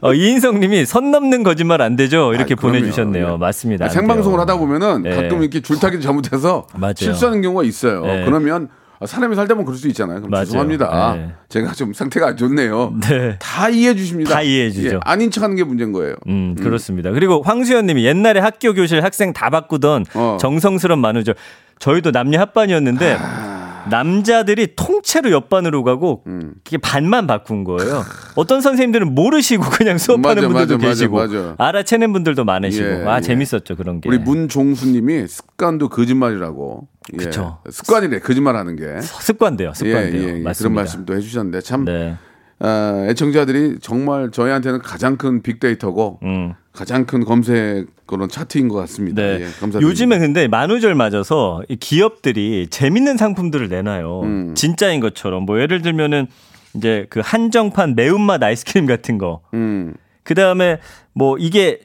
[0.00, 2.32] 어, 이인성님이 선 넘는 거짓말 안 되죠?
[2.32, 2.78] 이렇게 그럼요.
[2.78, 3.32] 보내주셨네요.
[3.34, 3.36] 예.
[3.36, 3.84] 맞습니다.
[3.86, 4.42] 안 생방송을 돼요.
[4.42, 5.10] 하다 보면은 예.
[5.10, 6.94] 가끔 이렇게 줄타기 잘못해서 맞아요.
[6.96, 8.02] 실수하는 경우가 있어요.
[8.06, 8.24] 예.
[8.24, 8.68] 그러면
[9.04, 10.18] 사람이 살다 보면 그럴 수 있잖아요.
[10.18, 10.44] 그럼 맞아요.
[10.44, 11.14] 죄송합니다.
[11.16, 11.32] 예.
[11.48, 12.94] 제가 좀 상태가 안 좋네요.
[13.00, 13.36] 네.
[13.38, 14.30] 다 이해해 주십니다.
[14.30, 14.96] 다 이해해 주죠.
[14.96, 16.14] 예, 아닌 척 하는 게 문제인 거예요.
[16.28, 17.10] 음, 그렇습니다.
[17.10, 20.36] 그리고 황수연 님이 옛날에 학교 교실 학생 다 바꾸던 어.
[20.40, 21.34] 정성스런 만우절.
[21.80, 23.86] 저희도 남녀 합반이었는데 아.
[23.90, 26.52] 남자들이 통째로 옆반으로 가고 음.
[26.62, 28.04] 그게 반만 바꾼 거예요.
[28.36, 31.54] 어떤 선생님들은 모르시고 그냥 수업하는 맞아, 분들도 맞아, 계시고 맞아.
[31.58, 33.20] 알아채는 분들도 많으시고 예, 아 예.
[33.22, 34.10] 재밌었죠 그런 게.
[34.10, 36.88] 우리 문종수님이 습관도 거짓말이라고.
[37.14, 37.16] 예.
[37.16, 37.58] 그쵸.
[37.70, 39.00] 습관이래 거짓말하는 게.
[39.00, 39.70] 습관돼요.
[39.70, 40.22] 예, 습관돼요.
[40.22, 40.42] 예, 예.
[40.42, 40.58] 맞습니다.
[40.58, 42.16] 그런 말씀도 해주셨는데 참 네.
[42.60, 46.52] 어, 애청자들이 정말 저희한테는 가장 큰 빅데이터고 음.
[46.72, 49.22] 가장 큰 검색 그런 차트인 것 같습니다.
[49.22, 49.28] 네.
[49.34, 49.80] 예, 감사드립니다.
[49.80, 54.20] 요즘에 근데 만우절 맞아서 이 기업들이 재밌는 상품들을 내놔요.
[54.22, 54.54] 음.
[54.54, 55.44] 진짜인 것처럼.
[55.44, 56.26] 뭐 예를 들면은
[56.74, 59.42] 이제 그 한정판 매운맛 아이스크림 같은 거.
[59.54, 60.78] 음, 그 다음에
[61.12, 61.80] 뭐 이게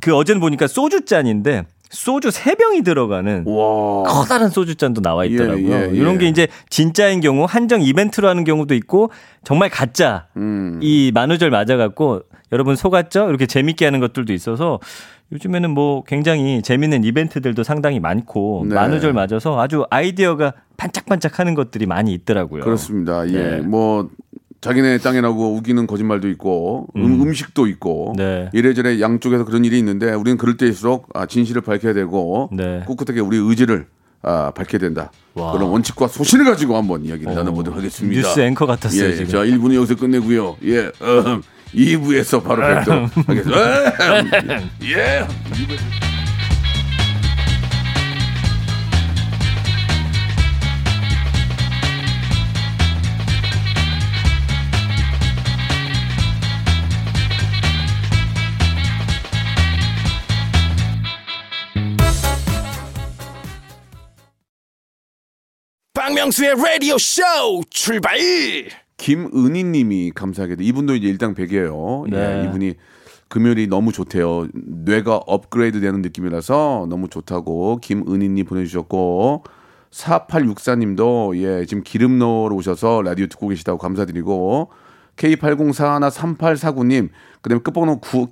[0.00, 1.64] 그 어제는 보니까 소주 잔인데
[1.96, 5.72] 소주 세병이 들어가는 와, 커다란 소주잔도 나와 있더라고요.
[5.72, 5.96] 예, 예, 예.
[5.96, 9.10] 이런 게 이제 진짜인 경우 한정 이벤트로 하는 경우도 있고
[9.44, 12.20] 정말 가짜 음, 이 만우절 맞아갖고
[12.52, 13.28] 여러분 속았죠?
[13.30, 14.78] 이렇게 재밌게 하는 것들도 있어서
[15.32, 18.74] 요즘에는 뭐 굉장히 재밌는 이벤트들도 상당히 많고 네.
[18.74, 22.62] 만우절 맞아서 아주 아이디어가 반짝반짝 하는 것들이 많이 있더라고요.
[22.62, 23.26] 그렇습니다.
[23.28, 23.60] 예, 네.
[23.62, 24.10] 뭐
[24.60, 27.22] 자기네 땅이라고 우기는 거짓말도 있고 음.
[27.22, 28.48] 음식도 있고 네.
[28.52, 32.82] 이래저래 양쪽에서 그런 일이 있는데 우리는 그럴 때일수록 아, 진실을 밝혀야 되고 네.
[32.86, 33.86] 꿋꿋하게 우리 의지를
[34.22, 35.12] 아, 밝혀야 된다.
[35.34, 35.52] 와.
[35.52, 38.20] 그런 원칙과 소신을 가지고 한번 이야기를 나눠보도록 하겠습니다.
[38.26, 39.28] 뉴스 앵커 같았어요, 예, 지금.
[39.30, 40.56] 자 1부는 여기서 끝내고요.
[40.64, 41.42] 예, 음,
[41.74, 44.20] 2부에서 바로 뵙도록 하겠습니다.
[44.20, 46.15] 음, 예.
[66.06, 67.20] 박명수의 라디오 쇼
[67.68, 68.16] 출발
[68.96, 72.08] 김은희님이 감사하게도 이분도 이제 일당 100이에요.
[72.08, 72.42] 네.
[72.42, 72.74] 예, 이분이
[73.26, 74.46] 금요일이 너무 좋대요.
[74.54, 79.42] 뇌가 업그레이드 되는 느낌이라서 너무 좋다고 김은희님 보내주셨고
[79.90, 84.70] 4864님도 예 지금 기름 넣으러 오셔서 라디오 듣고 계시다고 감사드리고
[85.16, 87.08] K80413849님
[87.40, 88.28] 그 다음에 끝번호 9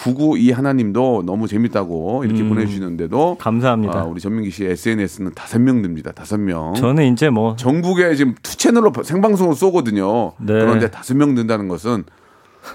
[0.00, 3.36] K992 하나님도 너무 재밌다고 이렇게 보내주시는데도 음.
[3.38, 4.00] 감사합니다.
[4.00, 6.10] 아, 우리 전민기 씨 SNS는 다섯 명 듣습니다.
[6.12, 6.74] 다섯 명.
[6.74, 10.32] 저는 이제 뭐 전국에 지금 two 채널로 생방송을 쏘거든요.
[10.38, 10.54] 네.
[10.54, 12.04] 그런데 다섯 명 듣는다는 것은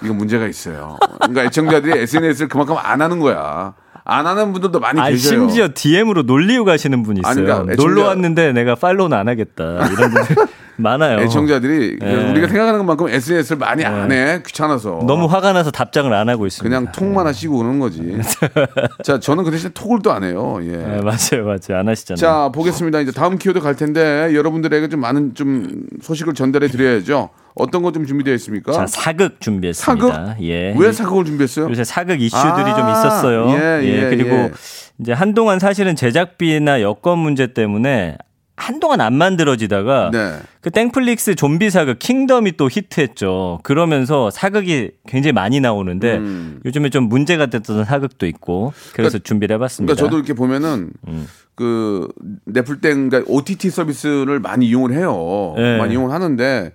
[0.04, 0.98] 이거 문제가 있어요.
[1.18, 3.74] 그러니까 애청자들이 SNS를 그만큼 안 하는 거야.
[4.08, 5.40] 안 하는 분들도 많이 아 계셔요.
[5.48, 7.30] 심지어 DM으로 놀리고 가시는 분이 있어요.
[7.32, 10.36] 아니, 그러니까 애청자- 놀러 왔는데 내가 팔로우는 안 하겠다 이런 분들
[10.76, 11.20] 많아요.
[11.20, 12.30] 애청자들이 네.
[12.30, 14.40] 우리가 생각하는 것만큼 SNS를 많이 안 해.
[14.46, 15.00] 귀찮아서.
[15.06, 16.68] 너무 화가 나서 답장을 안 하고 있습니다.
[16.78, 18.18] 그냥 톡만 하시고 그러는 거지.
[19.02, 20.58] 자, 저는 그 대신 톡을 또 안 해요.
[20.62, 20.68] 예.
[20.76, 21.80] 네, 맞아요, 맞아요.
[21.80, 22.16] 안 하시잖아요.
[22.16, 23.00] 자, 보겠습니다.
[23.00, 27.30] 이제 다음 키워드 갈 텐데 여러분들에게 좀 많은 좀 소식을 전달해 드려야죠.
[27.54, 28.72] 어떤 거 좀 준비되어 있습니까?
[28.72, 30.06] 자, 사극 준비했습니다.
[30.14, 30.42] 사극?
[30.42, 30.74] 예.
[30.78, 31.70] 왜 사극을 준비했어요?
[31.70, 33.48] 요새 사극 이슈들이 아, 좀 있었어요.
[33.58, 34.52] 예, 예, 그리고 예.
[35.00, 38.16] 이제 한동안 사실은 제작비나 여건 문제 때문에
[38.56, 40.38] 한동안 안 만들어지다가 네.
[40.62, 43.60] 그 땡플릭스 좀비 사극 킹덤이 또 히트했죠.
[43.62, 46.60] 그러면서 사극이 굉장히 많이 나오는데 음.
[46.64, 49.94] 요즘에 좀 문제가 됐던 사극도 있고 그래서 준비를 해봤습니다.
[49.94, 51.26] 그러니까 저도 이렇게 보면은 음.
[51.54, 52.08] 그
[52.46, 55.54] 넷플땡 그러니까 OTT 서비스를 많이 이용을 해요.
[55.56, 55.76] 네.
[55.76, 56.72] 많이 이용을 하는데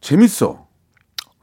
[0.00, 0.68] 재밌어.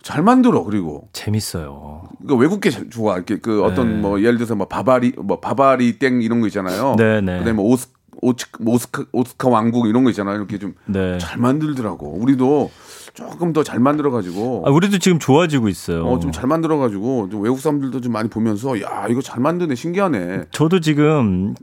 [0.01, 2.03] 잘 만들어 그리고 재밌어요.
[2.19, 6.21] 그러니까 외국 게 좋아 이렇게 그 어떤 뭐 예를 들어서 뭐 바바리 뭐 바바리 땡
[6.21, 6.95] 이런 거 있잖아요.
[6.95, 7.39] 네, 네.
[7.39, 7.89] 그다음에 오스
[8.25, 10.35] 오스, 오스카 오스카 왕국 이런 거 있잖아요.
[10.37, 11.17] 이렇게 좀잘 네.
[11.37, 12.17] 만들더라고.
[12.19, 12.71] 우리도
[13.13, 16.05] 조금 더 잘 만들어 가지고 아, 우리도 지금 좋아지고 있어요.
[16.05, 19.75] 어, 좀 잘 만들어 가지고 좀 외국 사람들도 좀 많이 보면서 야 이거 잘 만드네
[19.75, 20.45] 신기하네.
[20.51, 21.55] 저도 지금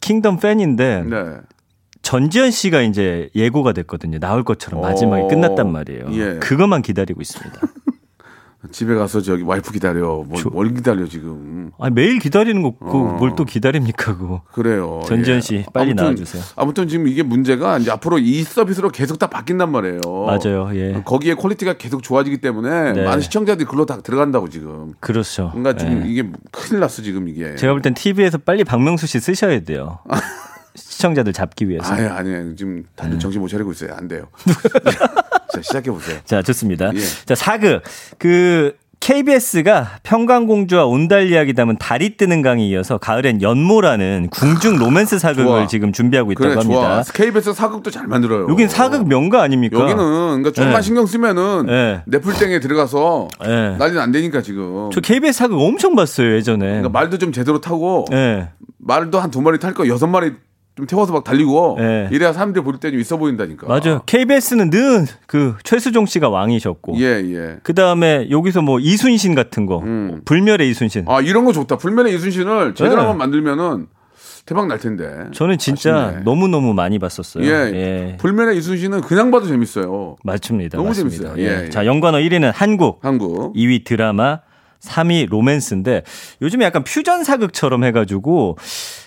[0.00, 1.36] 킹덤 팬인데 네.
[2.02, 4.18] 전지현 씨가 이제 예고가 됐거든요.
[4.18, 6.06] 나올 것처럼 마지막에 어, 끝났단 말이에요.
[6.12, 6.38] 예.
[6.40, 7.60] 그것만 기다리고 있습니다.
[8.72, 10.22] 집에 가서 저기 와이프 기다려.
[10.28, 11.70] 뭘, 뭘 기다려 지금.
[11.78, 13.16] 아 매일 기다리는 거 어.
[13.18, 14.42] 뭘 또 기다립니까 그거.
[14.52, 15.00] 그래요.
[15.06, 15.40] 전지현 예.
[15.40, 16.42] 씨, 빨리 아무튼, 나와주세요.
[16.56, 20.00] 아무튼 지금 이게 문제가 이제 앞으로 이 서비스로 계속 다 바뀐단 말이에요.
[20.26, 20.70] 맞아요.
[20.74, 21.02] 예.
[21.04, 23.04] 거기에 퀄리티가 계속 좋아지기 때문에 네.
[23.04, 24.92] 많은 시청자들이 글로 다 들어간다고 지금.
[25.00, 25.48] 그렇죠.
[25.52, 26.08] 뭔가 좀 예.
[26.10, 27.56] 이게 큰일 났어 지금 이게.
[27.56, 30.00] 제가 볼 땐 TV에서 빨리 박명수 씨 쓰셔야 돼요.
[30.76, 31.92] 시청자들 잡기 위해서.
[31.92, 33.94] 아니 아니 지금 다들 정신 못 차리고 있어요.
[33.94, 34.26] 안 돼요.
[35.52, 36.18] 자 시작해 보세요.
[36.24, 36.90] 자, 좋습니다.
[36.94, 37.00] 예.
[37.26, 37.82] 자, 사극.
[38.18, 45.44] 그 KBS가 평강공주와 온달 이야기 담은 달이 뜨는 강에 이어서 가을엔 연모라는 궁중 로맨스 사극을
[45.46, 45.66] 좋아.
[45.66, 47.02] 지금 준비하고 있다고 그래 합니다.
[47.02, 47.12] 좋아.
[47.14, 48.46] KBS 사극도 잘 만들어요.
[48.50, 49.80] 여긴 사극 명가 아닙니까?
[49.80, 50.82] 여기는 그러니까 조금만 네.
[50.82, 52.02] 신경 쓰면은 네.
[52.06, 53.76] 넷플땡에 들어가서 네.
[53.78, 54.90] 난리는 안 되니까 지금.
[54.92, 56.66] 저 KBS 사극 엄청 봤어요, 예전에.
[56.66, 58.50] 그러니까 말도 좀 제대로 타고 예.
[58.78, 60.32] 말도 한 두 마리 탈 거 여섯 마리
[60.80, 62.08] 좀 태워서 막 달리고 네.
[62.10, 63.66] 이래야 사람들이 볼 때 좀 있어 보인다니까.
[63.68, 64.02] 맞아요.
[64.06, 66.94] KBS는 늘 그 최수종 씨가 왕이셨고.
[66.98, 67.56] 예 예.
[67.62, 69.78] 그 다음에 여기서 뭐 이순신 같은 거.
[69.80, 70.22] 음.
[70.24, 71.04] 불멸의 이순신.
[71.08, 71.76] 아 이런 거 좋다.
[71.76, 73.00] 불면의 이순신을 제대로 네.
[73.00, 73.86] 한번 만들면은
[74.46, 75.08] 대박 날 텐데.
[75.32, 76.22] 저는 진짜 아쉽네.
[76.24, 77.44] 너무너무 많이 봤었어요.
[77.44, 78.16] 예.
[78.18, 80.16] 불면의 이순신은 그냥 봐도 재밌어요.
[80.24, 80.76] 맞습니다.
[80.78, 81.34] 너무 맞습니다.
[81.34, 81.44] 재밌어요.
[81.44, 81.70] 예, 예.
[81.70, 83.54] 자, 연관어 1위는 한국, 한국.
[83.54, 84.40] 2위 드라마,
[84.80, 86.02] 3위 로맨스인데
[86.42, 88.56] 요즘에 약간 퓨전 사극처럼 해가지고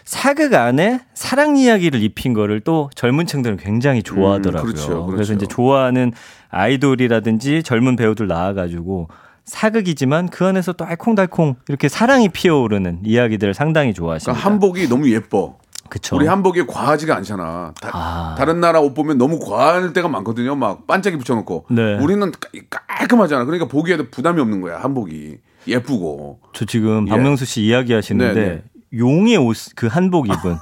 [0.05, 4.69] 사극 안에 사랑 이야기를 입힌 거를 또 젊은 층들은 굉장히 좋아하더라고요.
[4.69, 5.15] 음, 그렇죠, 그렇죠.
[5.17, 6.11] 래서 이제 좋아하는
[6.49, 9.07] 아이돌이라든지 젊은 배우들 나와가지고
[9.45, 14.31] 사극이지만 그 안에서 또 알콩달콩 이렇게 사랑이 피어오르는 이야기들을 상당히 좋아하십니다.
[14.33, 15.57] 그러니까 한복이 너무 예뻐.
[15.89, 16.15] 그쵸.
[16.15, 17.73] 우리 한복이 과하지가 않잖아.
[17.79, 18.45] 다, 아.
[18.45, 20.55] 른 나라 옷 보면 너무 과할 때가 많거든요.
[20.55, 21.65] 막 반짝이 붙여놓고.
[21.69, 21.95] 네.
[21.99, 22.31] 우리는
[22.69, 23.43] 깔- 깔끔하잖아.
[23.45, 24.79] 그러니까 보기에도 부담이 없는 거야.
[24.79, 26.39] 한복이 예쁘고.
[26.53, 27.11] 저 지금 예.
[27.11, 28.63] 박명수 씨 이야기하시는데 네, 네.
[28.97, 30.57] 용의 옷 그 한복 입은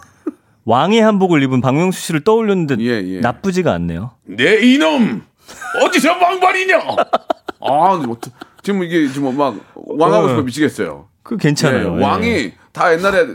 [0.66, 3.20] 왕의 한복을 입은 박명수 씨를 떠올렸는데 예, 예.
[3.20, 4.12] 나쁘지가 않네요.
[4.24, 5.24] 내 이놈
[5.84, 6.78] 어디서 왕발이냐?
[7.62, 8.18] 아 뭐,
[8.64, 10.44] 지금 이게 지금 막 왕하고 싶어 어.
[10.44, 11.08] 미치겠어요.
[11.24, 11.94] 그 괜찮아요.
[11.94, 12.04] 예, 예.
[12.04, 13.28] 왕이 다 옛날에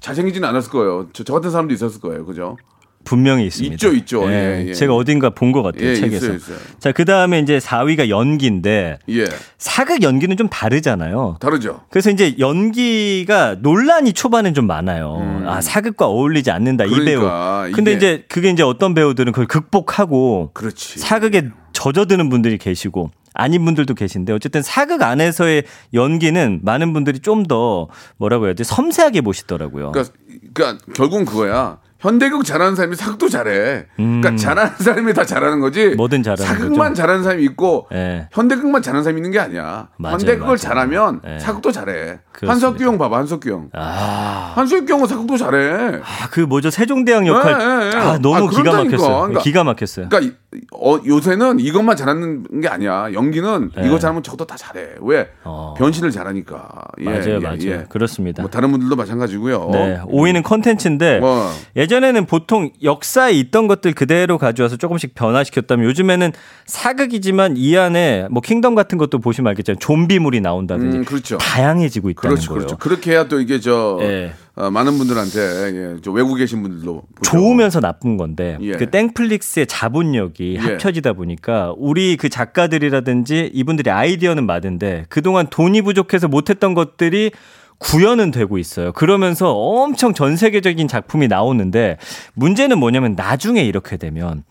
[0.00, 1.08] 잘생기지는 않았을 거예요.
[1.12, 2.26] 저, 저 같은 사람도 있었을 거예요.
[2.26, 2.56] 그죠?
[3.04, 3.74] 분명히 있습니다.
[3.74, 4.30] 있죠, 있죠.
[4.30, 4.72] 예, 예.
[4.74, 5.88] 제가 어딘가 본 것 같아요.
[5.90, 6.26] 예, 책에서.
[6.26, 6.56] 있어요, 있어요.
[6.78, 9.24] 자, 그 다음에 이제 4위가 연기인데 예.
[9.58, 11.36] 사극 연기는 좀 다르잖아요.
[11.40, 11.82] 다르죠.
[11.90, 15.44] 그래서 이제 연기가 논란이 초반엔 좀 많아요.
[15.46, 16.98] 아, 사극과 어울리지 않는다, 이 음.
[17.04, 17.72] 그러니까 배우.
[17.72, 20.98] 근데 이게- 이제 그게 이제 어떤 배우들은 그걸 극복하고 그렇지.
[20.98, 27.88] 사극에 젖어드는 분들이 계시고 아닌 분들도 계신데 어쨌든 사극 안에서의 연기는 많은 분들이 좀 더
[28.16, 29.90] 뭐라고 해야 돼 섬세하게 보시더라고요.
[29.92, 30.14] 그러니까,
[30.54, 31.78] 그러니까 결국은 그거야.
[32.04, 33.86] 현대극 잘하는 사람이 사극도 잘해.
[33.98, 34.20] 음.
[34.20, 35.94] 그러니까 잘하는 사람이 다 잘하는 거지.
[35.96, 36.94] 뭐든 잘하는 사극만 거죠.
[37.00, 38.28] 잘하는 사람이 있고 예.
[38.30, 39.88] 현대극만 잘하는 사람이 있는 게 아니야.
[39.96, 40.56] 맞아요, 현대극을 맞아요.
[40.58, 41.38] 잘하면 예.
[41.38, 42.18] 사극도 잘해.
[42.46, 43.68] 한석규 형 봐봐, 한석규 형.
[43.72, 46.00] 아, 한석규 형은 사극도 잘해.
[46.02, 47.96] 아, 그 뭐죠 세종대왕 역할 예.
[47.96, 48.72] 아, 너무 아, 기가.
[48.84, 49.16] 막혔어요.
[49.20, 50.08] 그러니까- 기가 막혔어요.
[50.10, 53.12] 그러니까 이- 어, 요새는 이것만 잘하는 게 아니야.
[53.14, 53.86] 연기는 예.
[53.86, 54.88] 이거 잘하면 저것도 다 잘해.
[55.00, 55.28] 왜?
[55.44, 55.74] 어.
[55.78, 56.68] 변신을 잘하니까.
[57.00, 57.58] 예, 맞아요, 예, 맞아요.
[57.62, 57.84] 예.
[57.88, 58.42] 그렇습니다.
[58.42, 59.70] 뭐 다른 분들도 마찬가지고요.
[59.72, 61.50] 네, 5위는 컨텐츠인데 뭐.
[61.76, 66.32] 예전 에는 보통 역사에 있던 것들 그대로 가져와서 조금씩 변화시켰다면 요즘에는
[66.66, 71.38] 사극이지만 이 안에 뭐 킹덤 같은 것도 보시면 알겠지만 좀비물이 나온다든지 음, 그렇죠.
[71.38, 72.66] 다양해지고 있다는 그렇죠, 거예요.
[72.66, 72.76] 그렇죠.
[72.78, 74.32] 그렇게 해야 또 이게 저 예.
[74.56, 77.30] 어, 많은 분들한테 예, 저 외국에 계신 분들도 보죠.
[77.30, 78.72] 좋으면서 나쁜 건데 예.
[78.72, 80.58] 그 땡플릭스의 자본력이 예.
[80.58, 87.32] 합쳐지다 보니까 우리 그 작가들이라든지 이분들의 아이디어는 많은데 그동안 돈이 부족해서 못했던 것들이
[87.78, 88.92] 구현은 되고 있어요.
[88.92, 91.98] 그러면서 엄청 전 세계적인 작품이 나오는데
[92.34, 94.44] 문제는 뭐냐면 나중에 이렇게 되면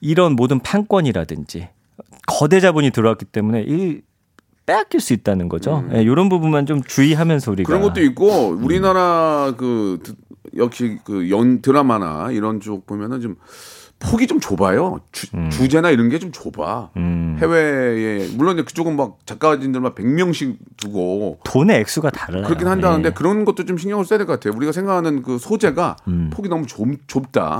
[0.00, 1.68] 이런 모든 판권이라든지
[2.26, 4.00] 거대 자본이 들어왔기 때문에 이
[4.66, 5.84] 빼앗길 수 있다는 거죠.
[5.94, 7.78] 예, 이런 부분만 좀 주의하면서 우리가 음.
[7.78, 10.14] 그런 것도 있고 우리나라 그 드-
[10.56, 13.36] 역시 그 연 드라마나 이런 쪽 보면은 좀
[13.98, 15.00] 폭이 좀 좁아요.
[15.10, 16.90] 주, 주제나 이런 게 좀 좁아.
[16.96, 17.36] 음.
[17.40, 22.44] 해외에 물론 그쪽은 막 작가진들만 100명씩 두고 돈의 액수가 달라요.
[22.44, 23.12] 그렇긴 한다는데 예.
[23.12, 24.54] 그런 것도 좀 신경을 써야 될 것 같아요.
[24.56, 25.96] 우리가 생각하는 그 소재가
[26.32, 26.86] 폭이 너무 좁.
[26.86, 26.92] 음.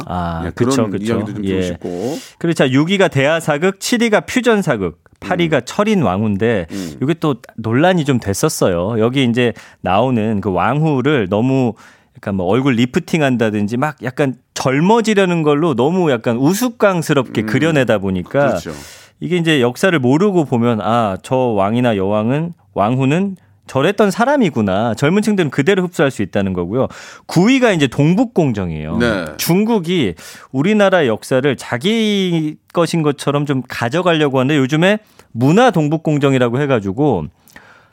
[0.07, 1.05] 아, 예, 그쵸, 그런 그쵸.
[1.05, 1.62] 이야기도 좀 예.
[1.62, 2.18] 싶고.
[2.38, 6.96] 그리고 자 6위가 대하사극, 7위가 퓨전사극, 8위가 철인 왕후인데 음.
[7.03, 8.99] 이게 또 논란이 좀 됐었어요.
[9.01, 11.75] 여기 이제 나오는 그 왕후를 너무
[12.16, 18.48] 약간 뭐 얼굴 리프팅 한다든지 막 약간 젊어지려는 걸로 너무 약간 우스꽝스럽게 그려내다 보니까 음.
[18.48, 18.72] 그렇죠.
[19.20, 24.94] 이게 이제 역사를 모르고 보면 아, 저 왕이나 여왕은 왕후는 저랬던 사람이구나.
[24.94, 26.87] 젊은 층들은 그대로 흡수할 수 있다는 거고요.
[27.26, 28.98] 9위가 이제 동북공정이에요.
[28.98, 29.24] 네.
[29.38, 30.14] 중국이
[30.52, 34.98] 우리나라 역사를 자기 것인 것처럼 좀 가져가려고 하는데 요즘에
[35.33, 37.24] 문화 동북공정이라고 해가지고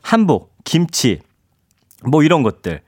[0.01, 1.21] 한복, 김치,
[2.05, 2.81] 뭐 이런 것들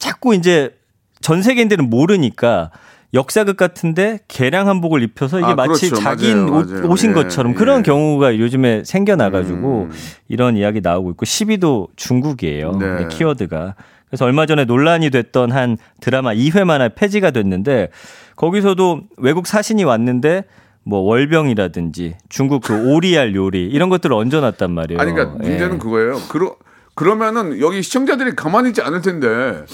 [0.00, 0.74] 자꾸 이제
[1.20, 2.72] 전 세계인들은 모르니까
[3.12, 6.02] 역사극 같은데 개량 한복을 입혀서 이게 아, 마치 그렇죠.
[6.02, 6.88] 자기 맞아요, 옷, 맞아요.
[6.88, 7.56] 옷인 예, 것처럼 예.
[7.56, 9.92] 그런 경우가 요즘에 생겨나가지고 음.
[10.28, 12.72] 이런 이야기 나오고 있고 10위도 중국이에요.
[12.72, 13.00] 네.
[13.00, 13.74] 네, 키워드가.
[14.08, 17.90] 그래서 얼마 전에 논란이 됐던 한 드라마 2회 만에 폐지가 됐는데
[18.36, 20.44] 거기서도 외국 사신이 왔는데
[20.82, 25.00] 뭐 월병이라든지 중국 그 오리알 요리 이런 것들을 얹어놨단 말이에요.
[25.00, 25.78] 아니 그러니까 문제는 예.
[25.78, 26.20] 그거예요.
[26.28, 26.56] 그러
[26.94, 29.64] 그러면은 여기 시청자들이 가만히 있지 않을 텐데.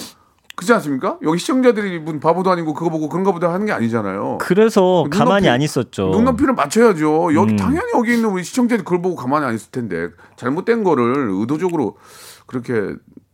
[0.56, 1.18] 그렇지 않습니까?
[1.22, 4.38] 여기 시청자들이 문 바보도 아니고 그거 보고 그런가 보다 하는 게 아니잖아요.
[4.40, 6.08] 그래서 눈높이- 가만히 안 있었죠.
[6.08, 7.34] 눈높이를 맞춰야죠.
[7.34, 7.56] 여기 음.
[7.56, 11.98] 당연히 여기 있는 우리 시청자들이 그걸 보고 가만히 안 있을 텐데 잘못된 거를 의도적으로
[12.46, 12.72] 그렇게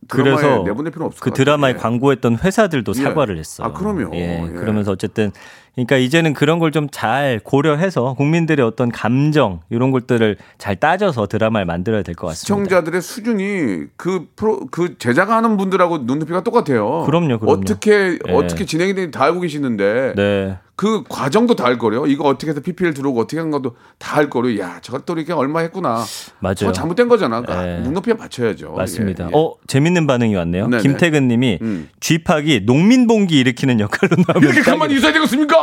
[0.09, 1.31] 드라마에 그래서 내보낼 필요는 없을 그.
[1.31, 1.77] 드라마에 예.
[1.77, 3.01] 광고했던 회사들도 예.
[3.03, 3.67] 사과를 했어요.
[3.67, 4.13] 아, 그럼요.
[4.15, 4.51] 예, 예.
[4.51, 5.31] 그러면서 어쨌든
[5.75, 11.65] 그러니까 이제는 그런 걸 좀 잘 고려해서 국민들의 어떤 감정 이런 것들을 잘 따져서 드라마를
[11.65, 12.39] 만들어야 될 것 같습니다.
[12.39, 17.03] 시청자들의 수준이 그 프로 그 제작하는 분들하고 눈높이가 똑같아요.
[17.05, 17.51] 그럼요, 그럼요.
[17.59, 18.33] 어떻게 예.
[18.33, 20.57] 어떻게 진행이 되는지 다 알고 계시는데 네.
[20.75, 22.05] 그 과정도 다 알 거래요.
[22.07, 24.59] 이거 어떻게 해서 PPL 들어오고 어떻게 한 것도 다 알 거래요.
[24.59, 26.03] 야, 저것도 이렇게 얼마 했구나.
[26.39, 26.55] 맞아요.
[26.55, 27.41] 저 잘못된 거잖아.
[27.41, 27.79] 그러니까 예.
[27.81, 28.73] 눈높이에 맞춰야죠.
[28.73, 29.25] 맞습니다.
[29.25, 29.31] 예, 예.
[29.35, 30.67] 어, 재밌는 반응이 왔네요.
[30.67, 30.81] 네네.
[30.81, 31.89] 김태근 님이 음.
[31.99, 35.62] 쥐팍이 농민봉기 일으키는 역할로 나오면 이렇게 가만히 있어야 되겠습니까?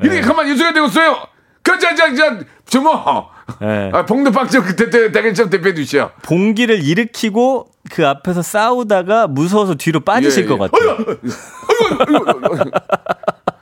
[0.00, 0.26] 이렇게 네.
[0.26, 1.16] 가만히 있어야 되겠어요?
[1.62, 3.30] 그자자자 저뭐
[3.62, 3.90] 예.
[3.92, 6.10] 아, 봉도빵점 그때 때 대결점 대표해 주시오.
[6.22, 10.68] 봉기를 일으키고 그 앞에서 싸우다가 무서워서 뒤로 빠지실 예, 것 예.
[10.68, 11.16] 같아요.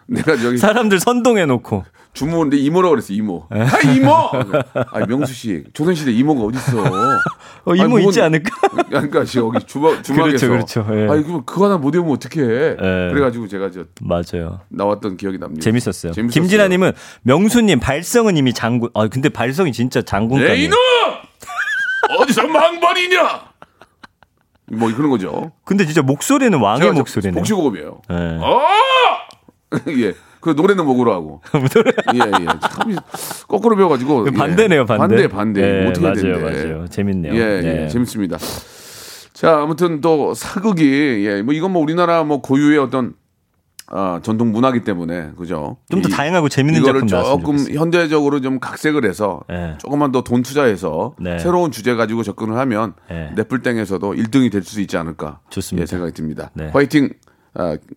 [0.08, 1.84] 내가 저기 사람들 선동해 놓고.
[2.14, 3.46] 주모인데 이모라고 그랬어 이모.
[3.50, 3.62] 네.
[3.62, 4.10] 아 이모.
[4.10, 6.82] 아 명수 씨 조선시대 이모가 어디 있어?
[7.64, 8.50] 어, 이모 있지 않을까?
[8.88, 10.48] 그러니까 저 여기 주막 주막에서.
[10.48, 10.86] 그렇죠, 그렇죠.
[10.98, 11.08] 예.
[11.08, 12.76] 아 이거 그거 하나 못 외우면 어떡해?
[13.12, 14.60] 그래가지고 제가 저 맞아요.
[14.70, 15.60] 나왔던 기억이 납니다.
[15.62, 16.12] 재밌었어요.
[16.12, 16.28] 재밌었어요.
[16.32, 16.92] 김진아님은
[17.22, 18.90] 명수님 발성은 이미 장군.
[18.94, 20.54] 아 근데 발성이 진짜 내 장군감이에요.
[20.64, 20.76] 이놈
[22.18, 23.42] 어디서 망발이냐?
[24.72, 25.52] 뭐 그런 거죠.
[25.64, 27.34] 근데 진짜 목소리는 왕의 목소리네요.
[27.38, 28.00] 복식호흡이에요.
[28.10, 28.14] 예.
[28.40, 28.60] 어!
[30.00, 30.14] 예.
[30.40, 31.40] 그 노래는 목으로 하고.
[32.14, 32.46] 예, 예.
[32.46, 32.96] 참
[33.48, 34.26] 거꾸로 배워가지고.
[34.28, 34.30] 예.
[34.30, 35.28] 반대네요, 반대.
[35.28, 35.82] 반대, 반대.
[35.84, 36.64] 예, 어떻게 맞아요, 되는데.
[36.68, 36.88] 맞아요.
[36.88, 37.34] 재밌네요.
[37.34, 37.82] 예, 네.
[37.84, 38.38] 예, 재밌습니다.
[39.32, 43.14] 자, 아무튼 또 사극이 예, 뭐 이건 뭐 우리나라 뭐 고유의 어떤
[43.90, 45.78] 아, 전통 문화기 때문에 그죠?
[45.90, 47.56] 좀더 이- 다양하고 재밌는 이거를 조금.
[47.74, 49.76] 현대적으로 좀 각색을 해서 예.
[49.78, 51.38] 조금만 더 돈 투자해서 네.
[51.38, 53.32] 새로운 주제 가지고 접근을 하면 예.
[53.34, 55.82] 넷플땡에서도 1등이 될 수 있지 않을까 좋습니다.
[55.82, 56.50] 예, 생각이 듭니다.
[56.52, 56.68] 네.
[56.72, 57.27] 화이팅 아,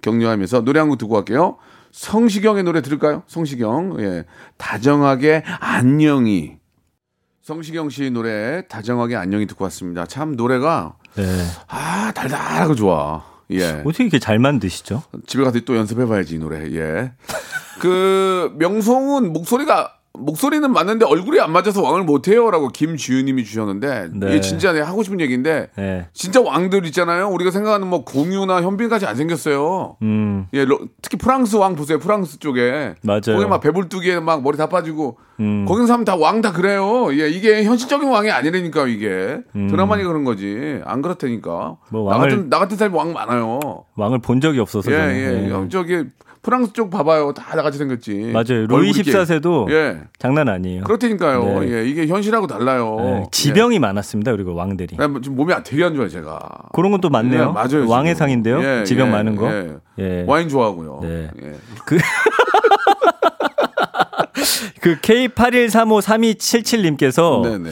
[0.01, 1.57] 격려하면서 노래 한 곡 듣고 갈게요.
[1.91, 3.23] 성시경의 노래 들을까요?
[3.27, 4.25] 성시경 예.
[4.57, 6.57] 다정하게 안녕히
[7.41, 10.05] 성시경 씨 노래 다정하게 안녕히 듣고 왔습니다.
[10.05, 11.23] 참 노래가 네.
[11.67, 13.23] 아 달달하고 좋아.
[13.51, 13.81] 예.
[13.85, 15.03] 어떻게 이렇게 잘 만드시죠?
[15.27, 16.71] 집에 가서 또 연습해봐야지 이 노래.
[16.73, 17.11] 예.
[17.79, 24.27] 그 명성은 목소리가 목소리는 맞는데 얼굴이 안 맞아서 왕을 못해요라고 김지윤님이 주셨는데 네.
[24.29, 26.07] 이게 진짜 내가 하고 싶은 얘기인데 네.
[26.13, 27.29] 진짜 왕들 있잖아요.
[27.29, 29.95] 우리가 생각하는 뭐 공유나 현빈 같이 안 생겼어요.
[30.01, 31.97] 음, 예, 러- 특히 프랑스 왕 보세요.
[31.97, 33.21] 프랑스 쪽에 맞아요.
[33.37, 35.65] 거기 막 배불뚝에 막 머리 다 빠지고 음.
[35.65, 37.07] 거기 사람 다 왕 다 그래요.
[37.17, 40.81] 예, 이게 현실적인 왕이 아니라니까 이게 드라마니 그런 거지.
[40.83, 41.77] 안 그렇다니까.
[41.89, 41.91] 음.
[41.91, 43.59] 뭐나 왕을- 같은 나 같은 사람이 왕 많아요.
[43.95, 45.15] 왕을 본 적이 없어서 예, 저는.
[45.15, 45.63] 예.
[45.63, 45.69] 예.
[45.69, 46.03] 저기
[46.43, 47.33] 프랑스 쪽 봐봐요.
[47.33, 48.31] 다 나같이 생겼지.
[48.33, 48.65] 맞아요.
[48.67, 49.99] 루이 얼굴이 이렇게- 14세도 예.
[50.17, 50.83] 장난 아니에요.
[50.85, 51.59] 그렇다니까요.
[51.61, 51.71] 네.
[51.71, 52.97] 예, 이게 현실하고 달라요.
[52.99, 54.31] 예, 지병이 많았습니다.
[54.31, 54.97] 그리고 왕들이.
[54.99, 55.07] 예.
[55.07, 56.39] 나 지금 몸이 되게 안 좋아요, 제가.
[56.73, 57.41] 그런 건또 많네요.
[57.41, 57.87] 예, 맞아요.
[57.87, 58.25] 왕의 지금.
[58.25, 58.63] 상인데요.
[58.63, 59.51] 예, 지병 예, 많은 거.
[59.51, 59.75] 예.
[59.99, 60.23] 예.
[60.27, 60.99] 와인 좋아하고요.
[61.03, 61.29] 네.
[61.43, 61.51] 예.
[61.85, 61.99] 그
[64.99, 67.69] K81353277님께서 네, 네.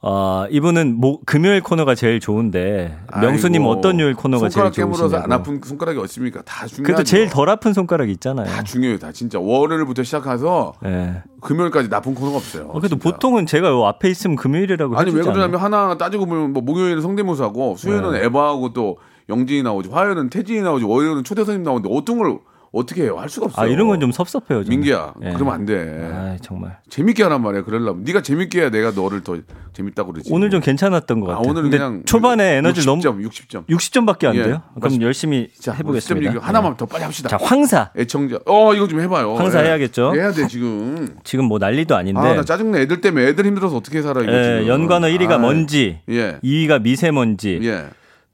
[0.00, 5.16] 어, 이분은 모, 금요일 코너가 제일 좋은데 명수님 아이고, 어떤 요일 코너가 제일 손가락 깨물어서.
[5.16, 6.42] 안 아픈 손가락이 어딨습니까?
[6.42, 6.82] 다 중요하죠.
[6.84, 8.46] 그래도 제일 덜 아픈 손가락이 있잖아요.
[8.46, 8.98] 다 중요해요.
[9.00, 11.22] 다 진짜 월요일부터 시작해서 예.
[11.40, 12.66] 금요일까지 나쁜 코너가 없어요.
[12.66, 13.10] 어, 그래도 진짜.
[13.10, 15.20] 보통은 제가 요 앞에 있으면 금요일이라고 아니 왜?
[15.22, 18.24] 그러냐면 하나 따지고 보면 뭐 목요일은 성대모사고 수요일은 네.
[18.26, 22.38] 에바하고 또 영진이 나오지 화요일은 태진이 나오지 월요일은 초대 손님 나오는데 어떤 걸
[22.70, 23.16] 어떻게 해요?
[23.18, 23.64] 할 수가 없어요.
[23.64, 24.62] 아 이런 건 좀 섭섭해요.
[24.62, 24.68] 저는.
[24.70, 25.32] 민기야 예.
[25.32, 26.10] 그러면 안 돼.
[26.12, 27.64] 아 정말 재밌게 하란 말이야.
[27.64, 29.36] 그러려면 네가 재밌게 해야 내가 너를 더
[29.72, 30.30] 재밌다고 그러지.
[30.32, 31.50] 오늘 좀 괜찮았던 것 아, 같아요.
[31.50, 33.66] 오늘은 근데 그냥 초반에 에너지 60점, 너무 60점.
[33.68, 34.42] 60점밖에 안 예.
[34.44, 34.62] 돼요.
[34.80, 36.30] 그럼 열심히 자, 해보겠습니다.
[36.30, 37.28] 60점 얘기 하나만 더 빨리 합시다.
[37.30, 38.38] 자 황사 애청자.
[38.46, 39.34] 어 이거 좀 해봐요.
[39.34, 39.68] 황사 예.
[39.68, 40.14] 해야겠죠?
[40.14, 41.16] 해야 돼 지금.
[41.24, 42.80] 지금 뭐 난리도 아닌데 아 나 짜증내.
[42.82, 44.66] 애들 때문에 애들 힘들어서 어떻게 살아 이거 예, 지금.
[44.68, 46.38] 연관어 1위가 아, 먼지, 예.
[46.44, 47.86] 2위가 미세먼지, 예.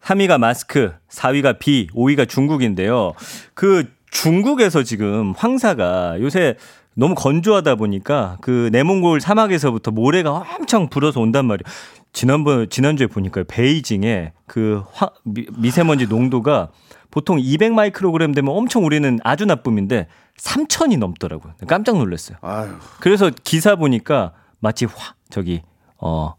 [0.03, 3.13] 3위가 마스크, 4위가 비, 5위가 중국인데요.
[3.55, 6.57] 그 중국에서 지금 황사가 요새
[6.95, 11.65] 너무 건조하다 보니까 그 내몽골 사막에서부터 모래가 엄청 불어서 온단 말이에요.
[12.13, 16.69] 지난번 지난주에 보니까 베이징에 그 화, 미, 미세먼지 농도가
[17.11, 20.07] 보통 200 마이크로그램 되면 엄청 우리는 아주 나쁨인데
[20.39, 21.55] 3000이 넘더라고요.
[21.67, 22.39] 깜짝 놀랐어요.
[22.41, 22.71] 아유.
[23.01, 25.63] 그래서 기사 보니까 마치 화 저기
[25.99, 26.35] 어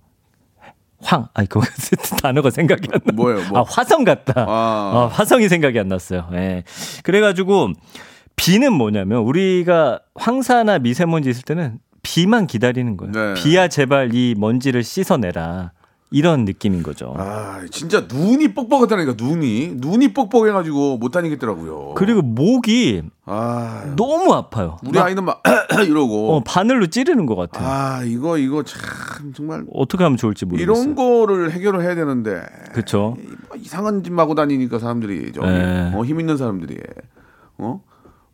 [1.06, 1.60] 황, 아이 그
[2.22, 3.12] 단어가 생각이 안 나.
[3.14, 3.60] 뭐예요, 뭐?
[3.60, 4.34] 아 화성 같다.
[4.48, 4.48] 아.
[4.48, 6.28] 아, 화성이 생각이 안 났어요.
[6.34, 6.64] 예.
[7.04, 7.74] 그래가지고
[8.36, 13.12] 비는 뭐냐면 우리가 황사나 미세먼지 있을 때는 비만 기다리는 거예요.
[13.14, 13.34] 네.
[13.36, 15.72] 비야 제발 이 먼지를 씻어내라.
[16.16, 17.14] 이런 느낌인 거죠.
[17.18, 21.96] 아 진짜 눈이 뻑뻑하다니까 눈이 눈이 뻑뻑해가지고 못 다니겠더라고요.
[21.98, 24.78] 그리고 목이 아 너무 아파요.
[24.86, 25.44] 우리 막, 아이는 막
[25.86, 27.68] 이러고 어, 바늘로 찌르는 것 같아요.
[27.68, 30.74] 아 이거 이거 참 정말 어떻게 하면 좋을지 모르겠어요.
[30.82, 33.18] 이런 거를 해결을 해야 되는데 그렇죠.
[33.50, 35.92] 뭐 이상한 짓 마고 다니니까 사람들이 저기 네.
[35.94, 36.78] 어, 힘 있는 사람들이
[37.58, 37.84] 어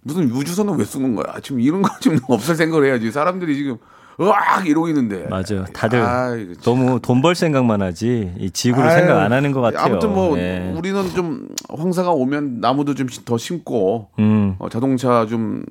[0.02, 1.40] 무슨 우주선은 왜 쓰는 거야?
[1.42, 3.10] 지금 이런 거좀 없을 생각을 해야지.
[3.12, 3.78] 사람들이 지금
[4.22, 5.66] 으악 이러고 있는데 맞아요.
[5.74, 6.36] 다들 아.
[6.64, 9.86] 너무 돈 벌 생각만 하지 이 지구를 아유, 생각 안 하는 것 같아요.
[9.86, 10.72] 아무튼 뭐 예.
[10.76, 14.56] 우리는 좀 황사가 오면 나무도 좀 더 심고 음.
[14.60, 15.64] 어, 자동차 좀,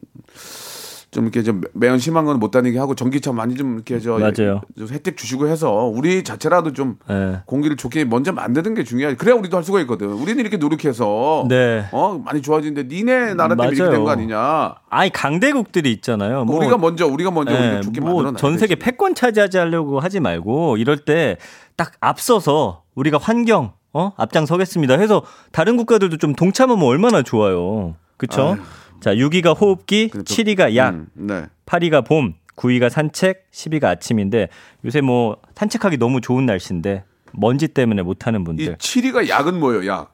[1.11, 4.61] 좀 이렇게 좀 매연 심한 건 못 다니게 하고 전기차 많이 좀 이렇게 저 맞아요.
[4.79, 7.41] 좀 혜택 주시고 해서 우리 자체라도 좀 예.
[7.47, 9.17] 공기를 좋게 먼저 만드는 게 중요하지.
[9.17, 10.07] 그래야 우리도 할 수가 있거든.
[10.13, 11.85] 우리는 이렇게 노력해서 네.
[11.93, 13.91] 어 많이 좋아지는데 니네 나라 때문에 이렇게.
[13.91, 14.75] 된 거 아니냐.
[14.89, 16.45] 아니 강대국들이 있잖아요.
[16.45, 19.99] 뭐, 우리가 먼저 우리가 먼저 예, 우리가 좋게 만들어 놔야 뭐전 세계 패권 차지하지 하려고
[20.01, 21.37] 하지 말고 이럴 때
[21.77, 24.99] 딱 앞서서 우리가 환경 어 앞장 서겠습니다.
[24.99, 27.97] 해서 다른 국가들도 좀 동참하면 얼마나 좋아요.
[28.17, 28.57] 그렇죠?
[29.01, 31.47] 자, 6위가 호흡기, 그래, 또- 7위가 약, 음, 네.
[31.67, 34.49] 8위가 봄, 9위가 산책, 10위가 아침인데
[34.85, 39.87] 요새 뭐 산책하기 너무 좋은 날씨인데 먼지 때문에 못 하는 이 분들 7위가 약은 뭐예요?
[39.91, 40.13] 약.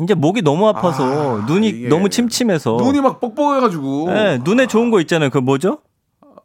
[0.00, 4.06] 이제 목이 너무 아파서 아, 눈이 이게 너무 침침해서 눈이 막 뻑뻑해가지고.
[4.10, 5.30] 예, 눈에 좋은 거 있잖아요.
[5.30, 5.78] 그 뭐죠?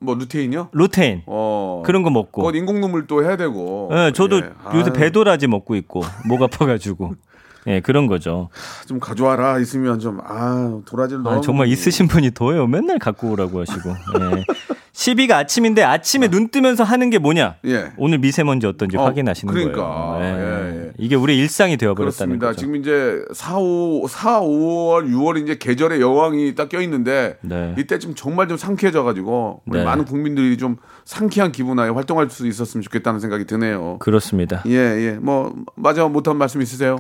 [0.02, 0.70] 뭐 루테인이요?
[0.72, 1.24] 루테인.
[1.26, 1.82] 어.
[1.86, 2.42] 그런 거 먹고.
[2.44, 3.90] 그건 인공 눈물 또 해야 되고.
[3.92, 4.50] 예, 저도 예.
[4.76, 7.16] 요새 아유, 배도라지 먹고 있고 목 아파가지고.
[7.70, 8.50] 예, 그런 거죠.
[8.88, 12.68] 좀 가져와라 있으면 좀 아 도라지를 아, 너무 정말 있으신 분이 더해요.
[12.68, 13.90] 맨날 갖고 오라고 하시고.
[13.90, 14.44] 예.
[14.92, 17.56] 10위가 아침인데 아침에 눈 뜨면서 하는 게 뭐냐?
[17.66, 17.92] 예.
[17.96, 19.82] 오늘 미세먼지 어떤지 어, 확인하시는 그러니까.
[19.86, 20.22] 거예요.
[20.36, 20.42] 예,
[20.88, 20.92] 예.
[20.98, 22.48] 이게 우리 일상이 되어버렸다는 그렇습니다.
[22.48, 22.60] 거죠.
[22.60, 27.74] 지금 이제 4, 5, 4, 5월, 6월 이제 계절의 여왕이 딱 껴 있는데 네.
[27.78, 29.86] 이때 좀 정말 좀 상쾌해져 가지고 우리 네.
[29.86, 30.76] 많은 국민들이 좀
[31.06, 34.00] 상쾌한 기분하에 활동할 수 있었으면 좋겠다는 생각이 드네요.
[34.00, 34.64] 그렇습니다.
[34.68, 35.12] 예, 예.
[35.14, 36.98] 뭐 마지막 못한 말씀 있으세요?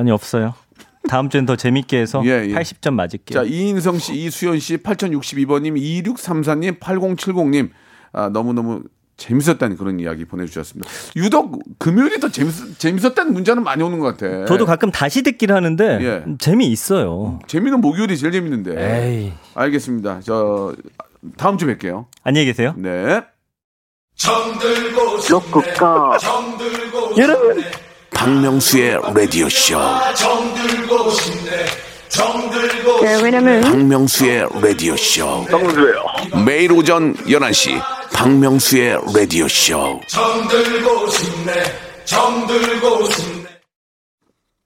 [0.00, 0.54] 아니 없어요.
[1.08, 2.54] 다음 주엔 더 재밌게 해서 예, 예.
[2.54, 3.42] 80점 맞을게요.
[3.42, 7.70] 자, 이인성 씨, 이수연 씨, 8062번 님, 2634님, 8070 님.
[8.12, 8.82] 아, 너무너무
[9.16, 10.88] 재밌었다는 그런 이야기 보내주셨습니다.
[11.16, 14.46] 유독 금요일이 더 재밌, 재밌었다는 문자는 많이 오는 것 같아.
[14.46, 16.24] 저도 가끔 다시 듣기를 하는데 예.
[16.38, 17.40] 재미있어요.
[17.46, 18.74] 재미는 목요일이 제일 재밌는데.
[18.78, 19.32] 에이.
[19.54, 20.20] 알겠습니다.
[20.22, 20.74] 저,
[21.36, 22.06] 다음 주에 뵐게요.
[22.24, 22.74] 안녕히 계세요.
[22.76, 23.22] 네.
[27.18, 27.62] 여러분
[28.12, 29.78] 박명수의 라디오 쇼.
[33.02, 35.46] 네, 왜냐면 박명수의 라디오 쇼.
[35.50, 36.04] 정수예요.
[36.44, 37.80] 매일 오전 11시
[38.12, 40.00] 박명수의 라디오 쇼.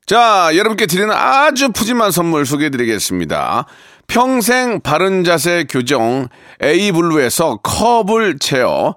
[0.07, 3.66] 자, 여러분께 드리는 아주 푸짐한 선물 소개해 드리겠습니다.
[4.07, 6.28] 평생 바른 자세 교정
[6.62, 8.97] 에이블루에서 커블체어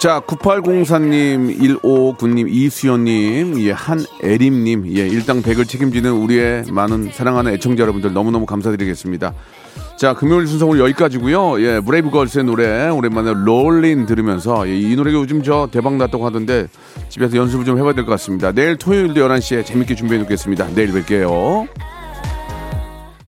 [0.00, 8.14] 자, 9804님, 159님, 이수연님, 예, 한애림님, 예, 일당 100을 책임지는 우리의 많은 사랑하는 애청자 여러분들
[8.14, 9.34] 너무너무 감사드리겠습니다.
[9.98, 15.42] 자, 금요일 순서 오늘 여기까지고요 예, 브레이브걸스의 노래, 오랜만에 롤린 들으면서, 예, 이 노래가 요즘
[15.42, 16.68] 저 대박 났다고 하던데
[17.10, 18.52] 집에서 연습을 좀 해봐야 될 것 같습니다.
[18.52, 20.68] 내일 토요일도 11시에 재밌게 준비해 놓겠습니다.
[20.74, 21.68] 내일 뵐게요.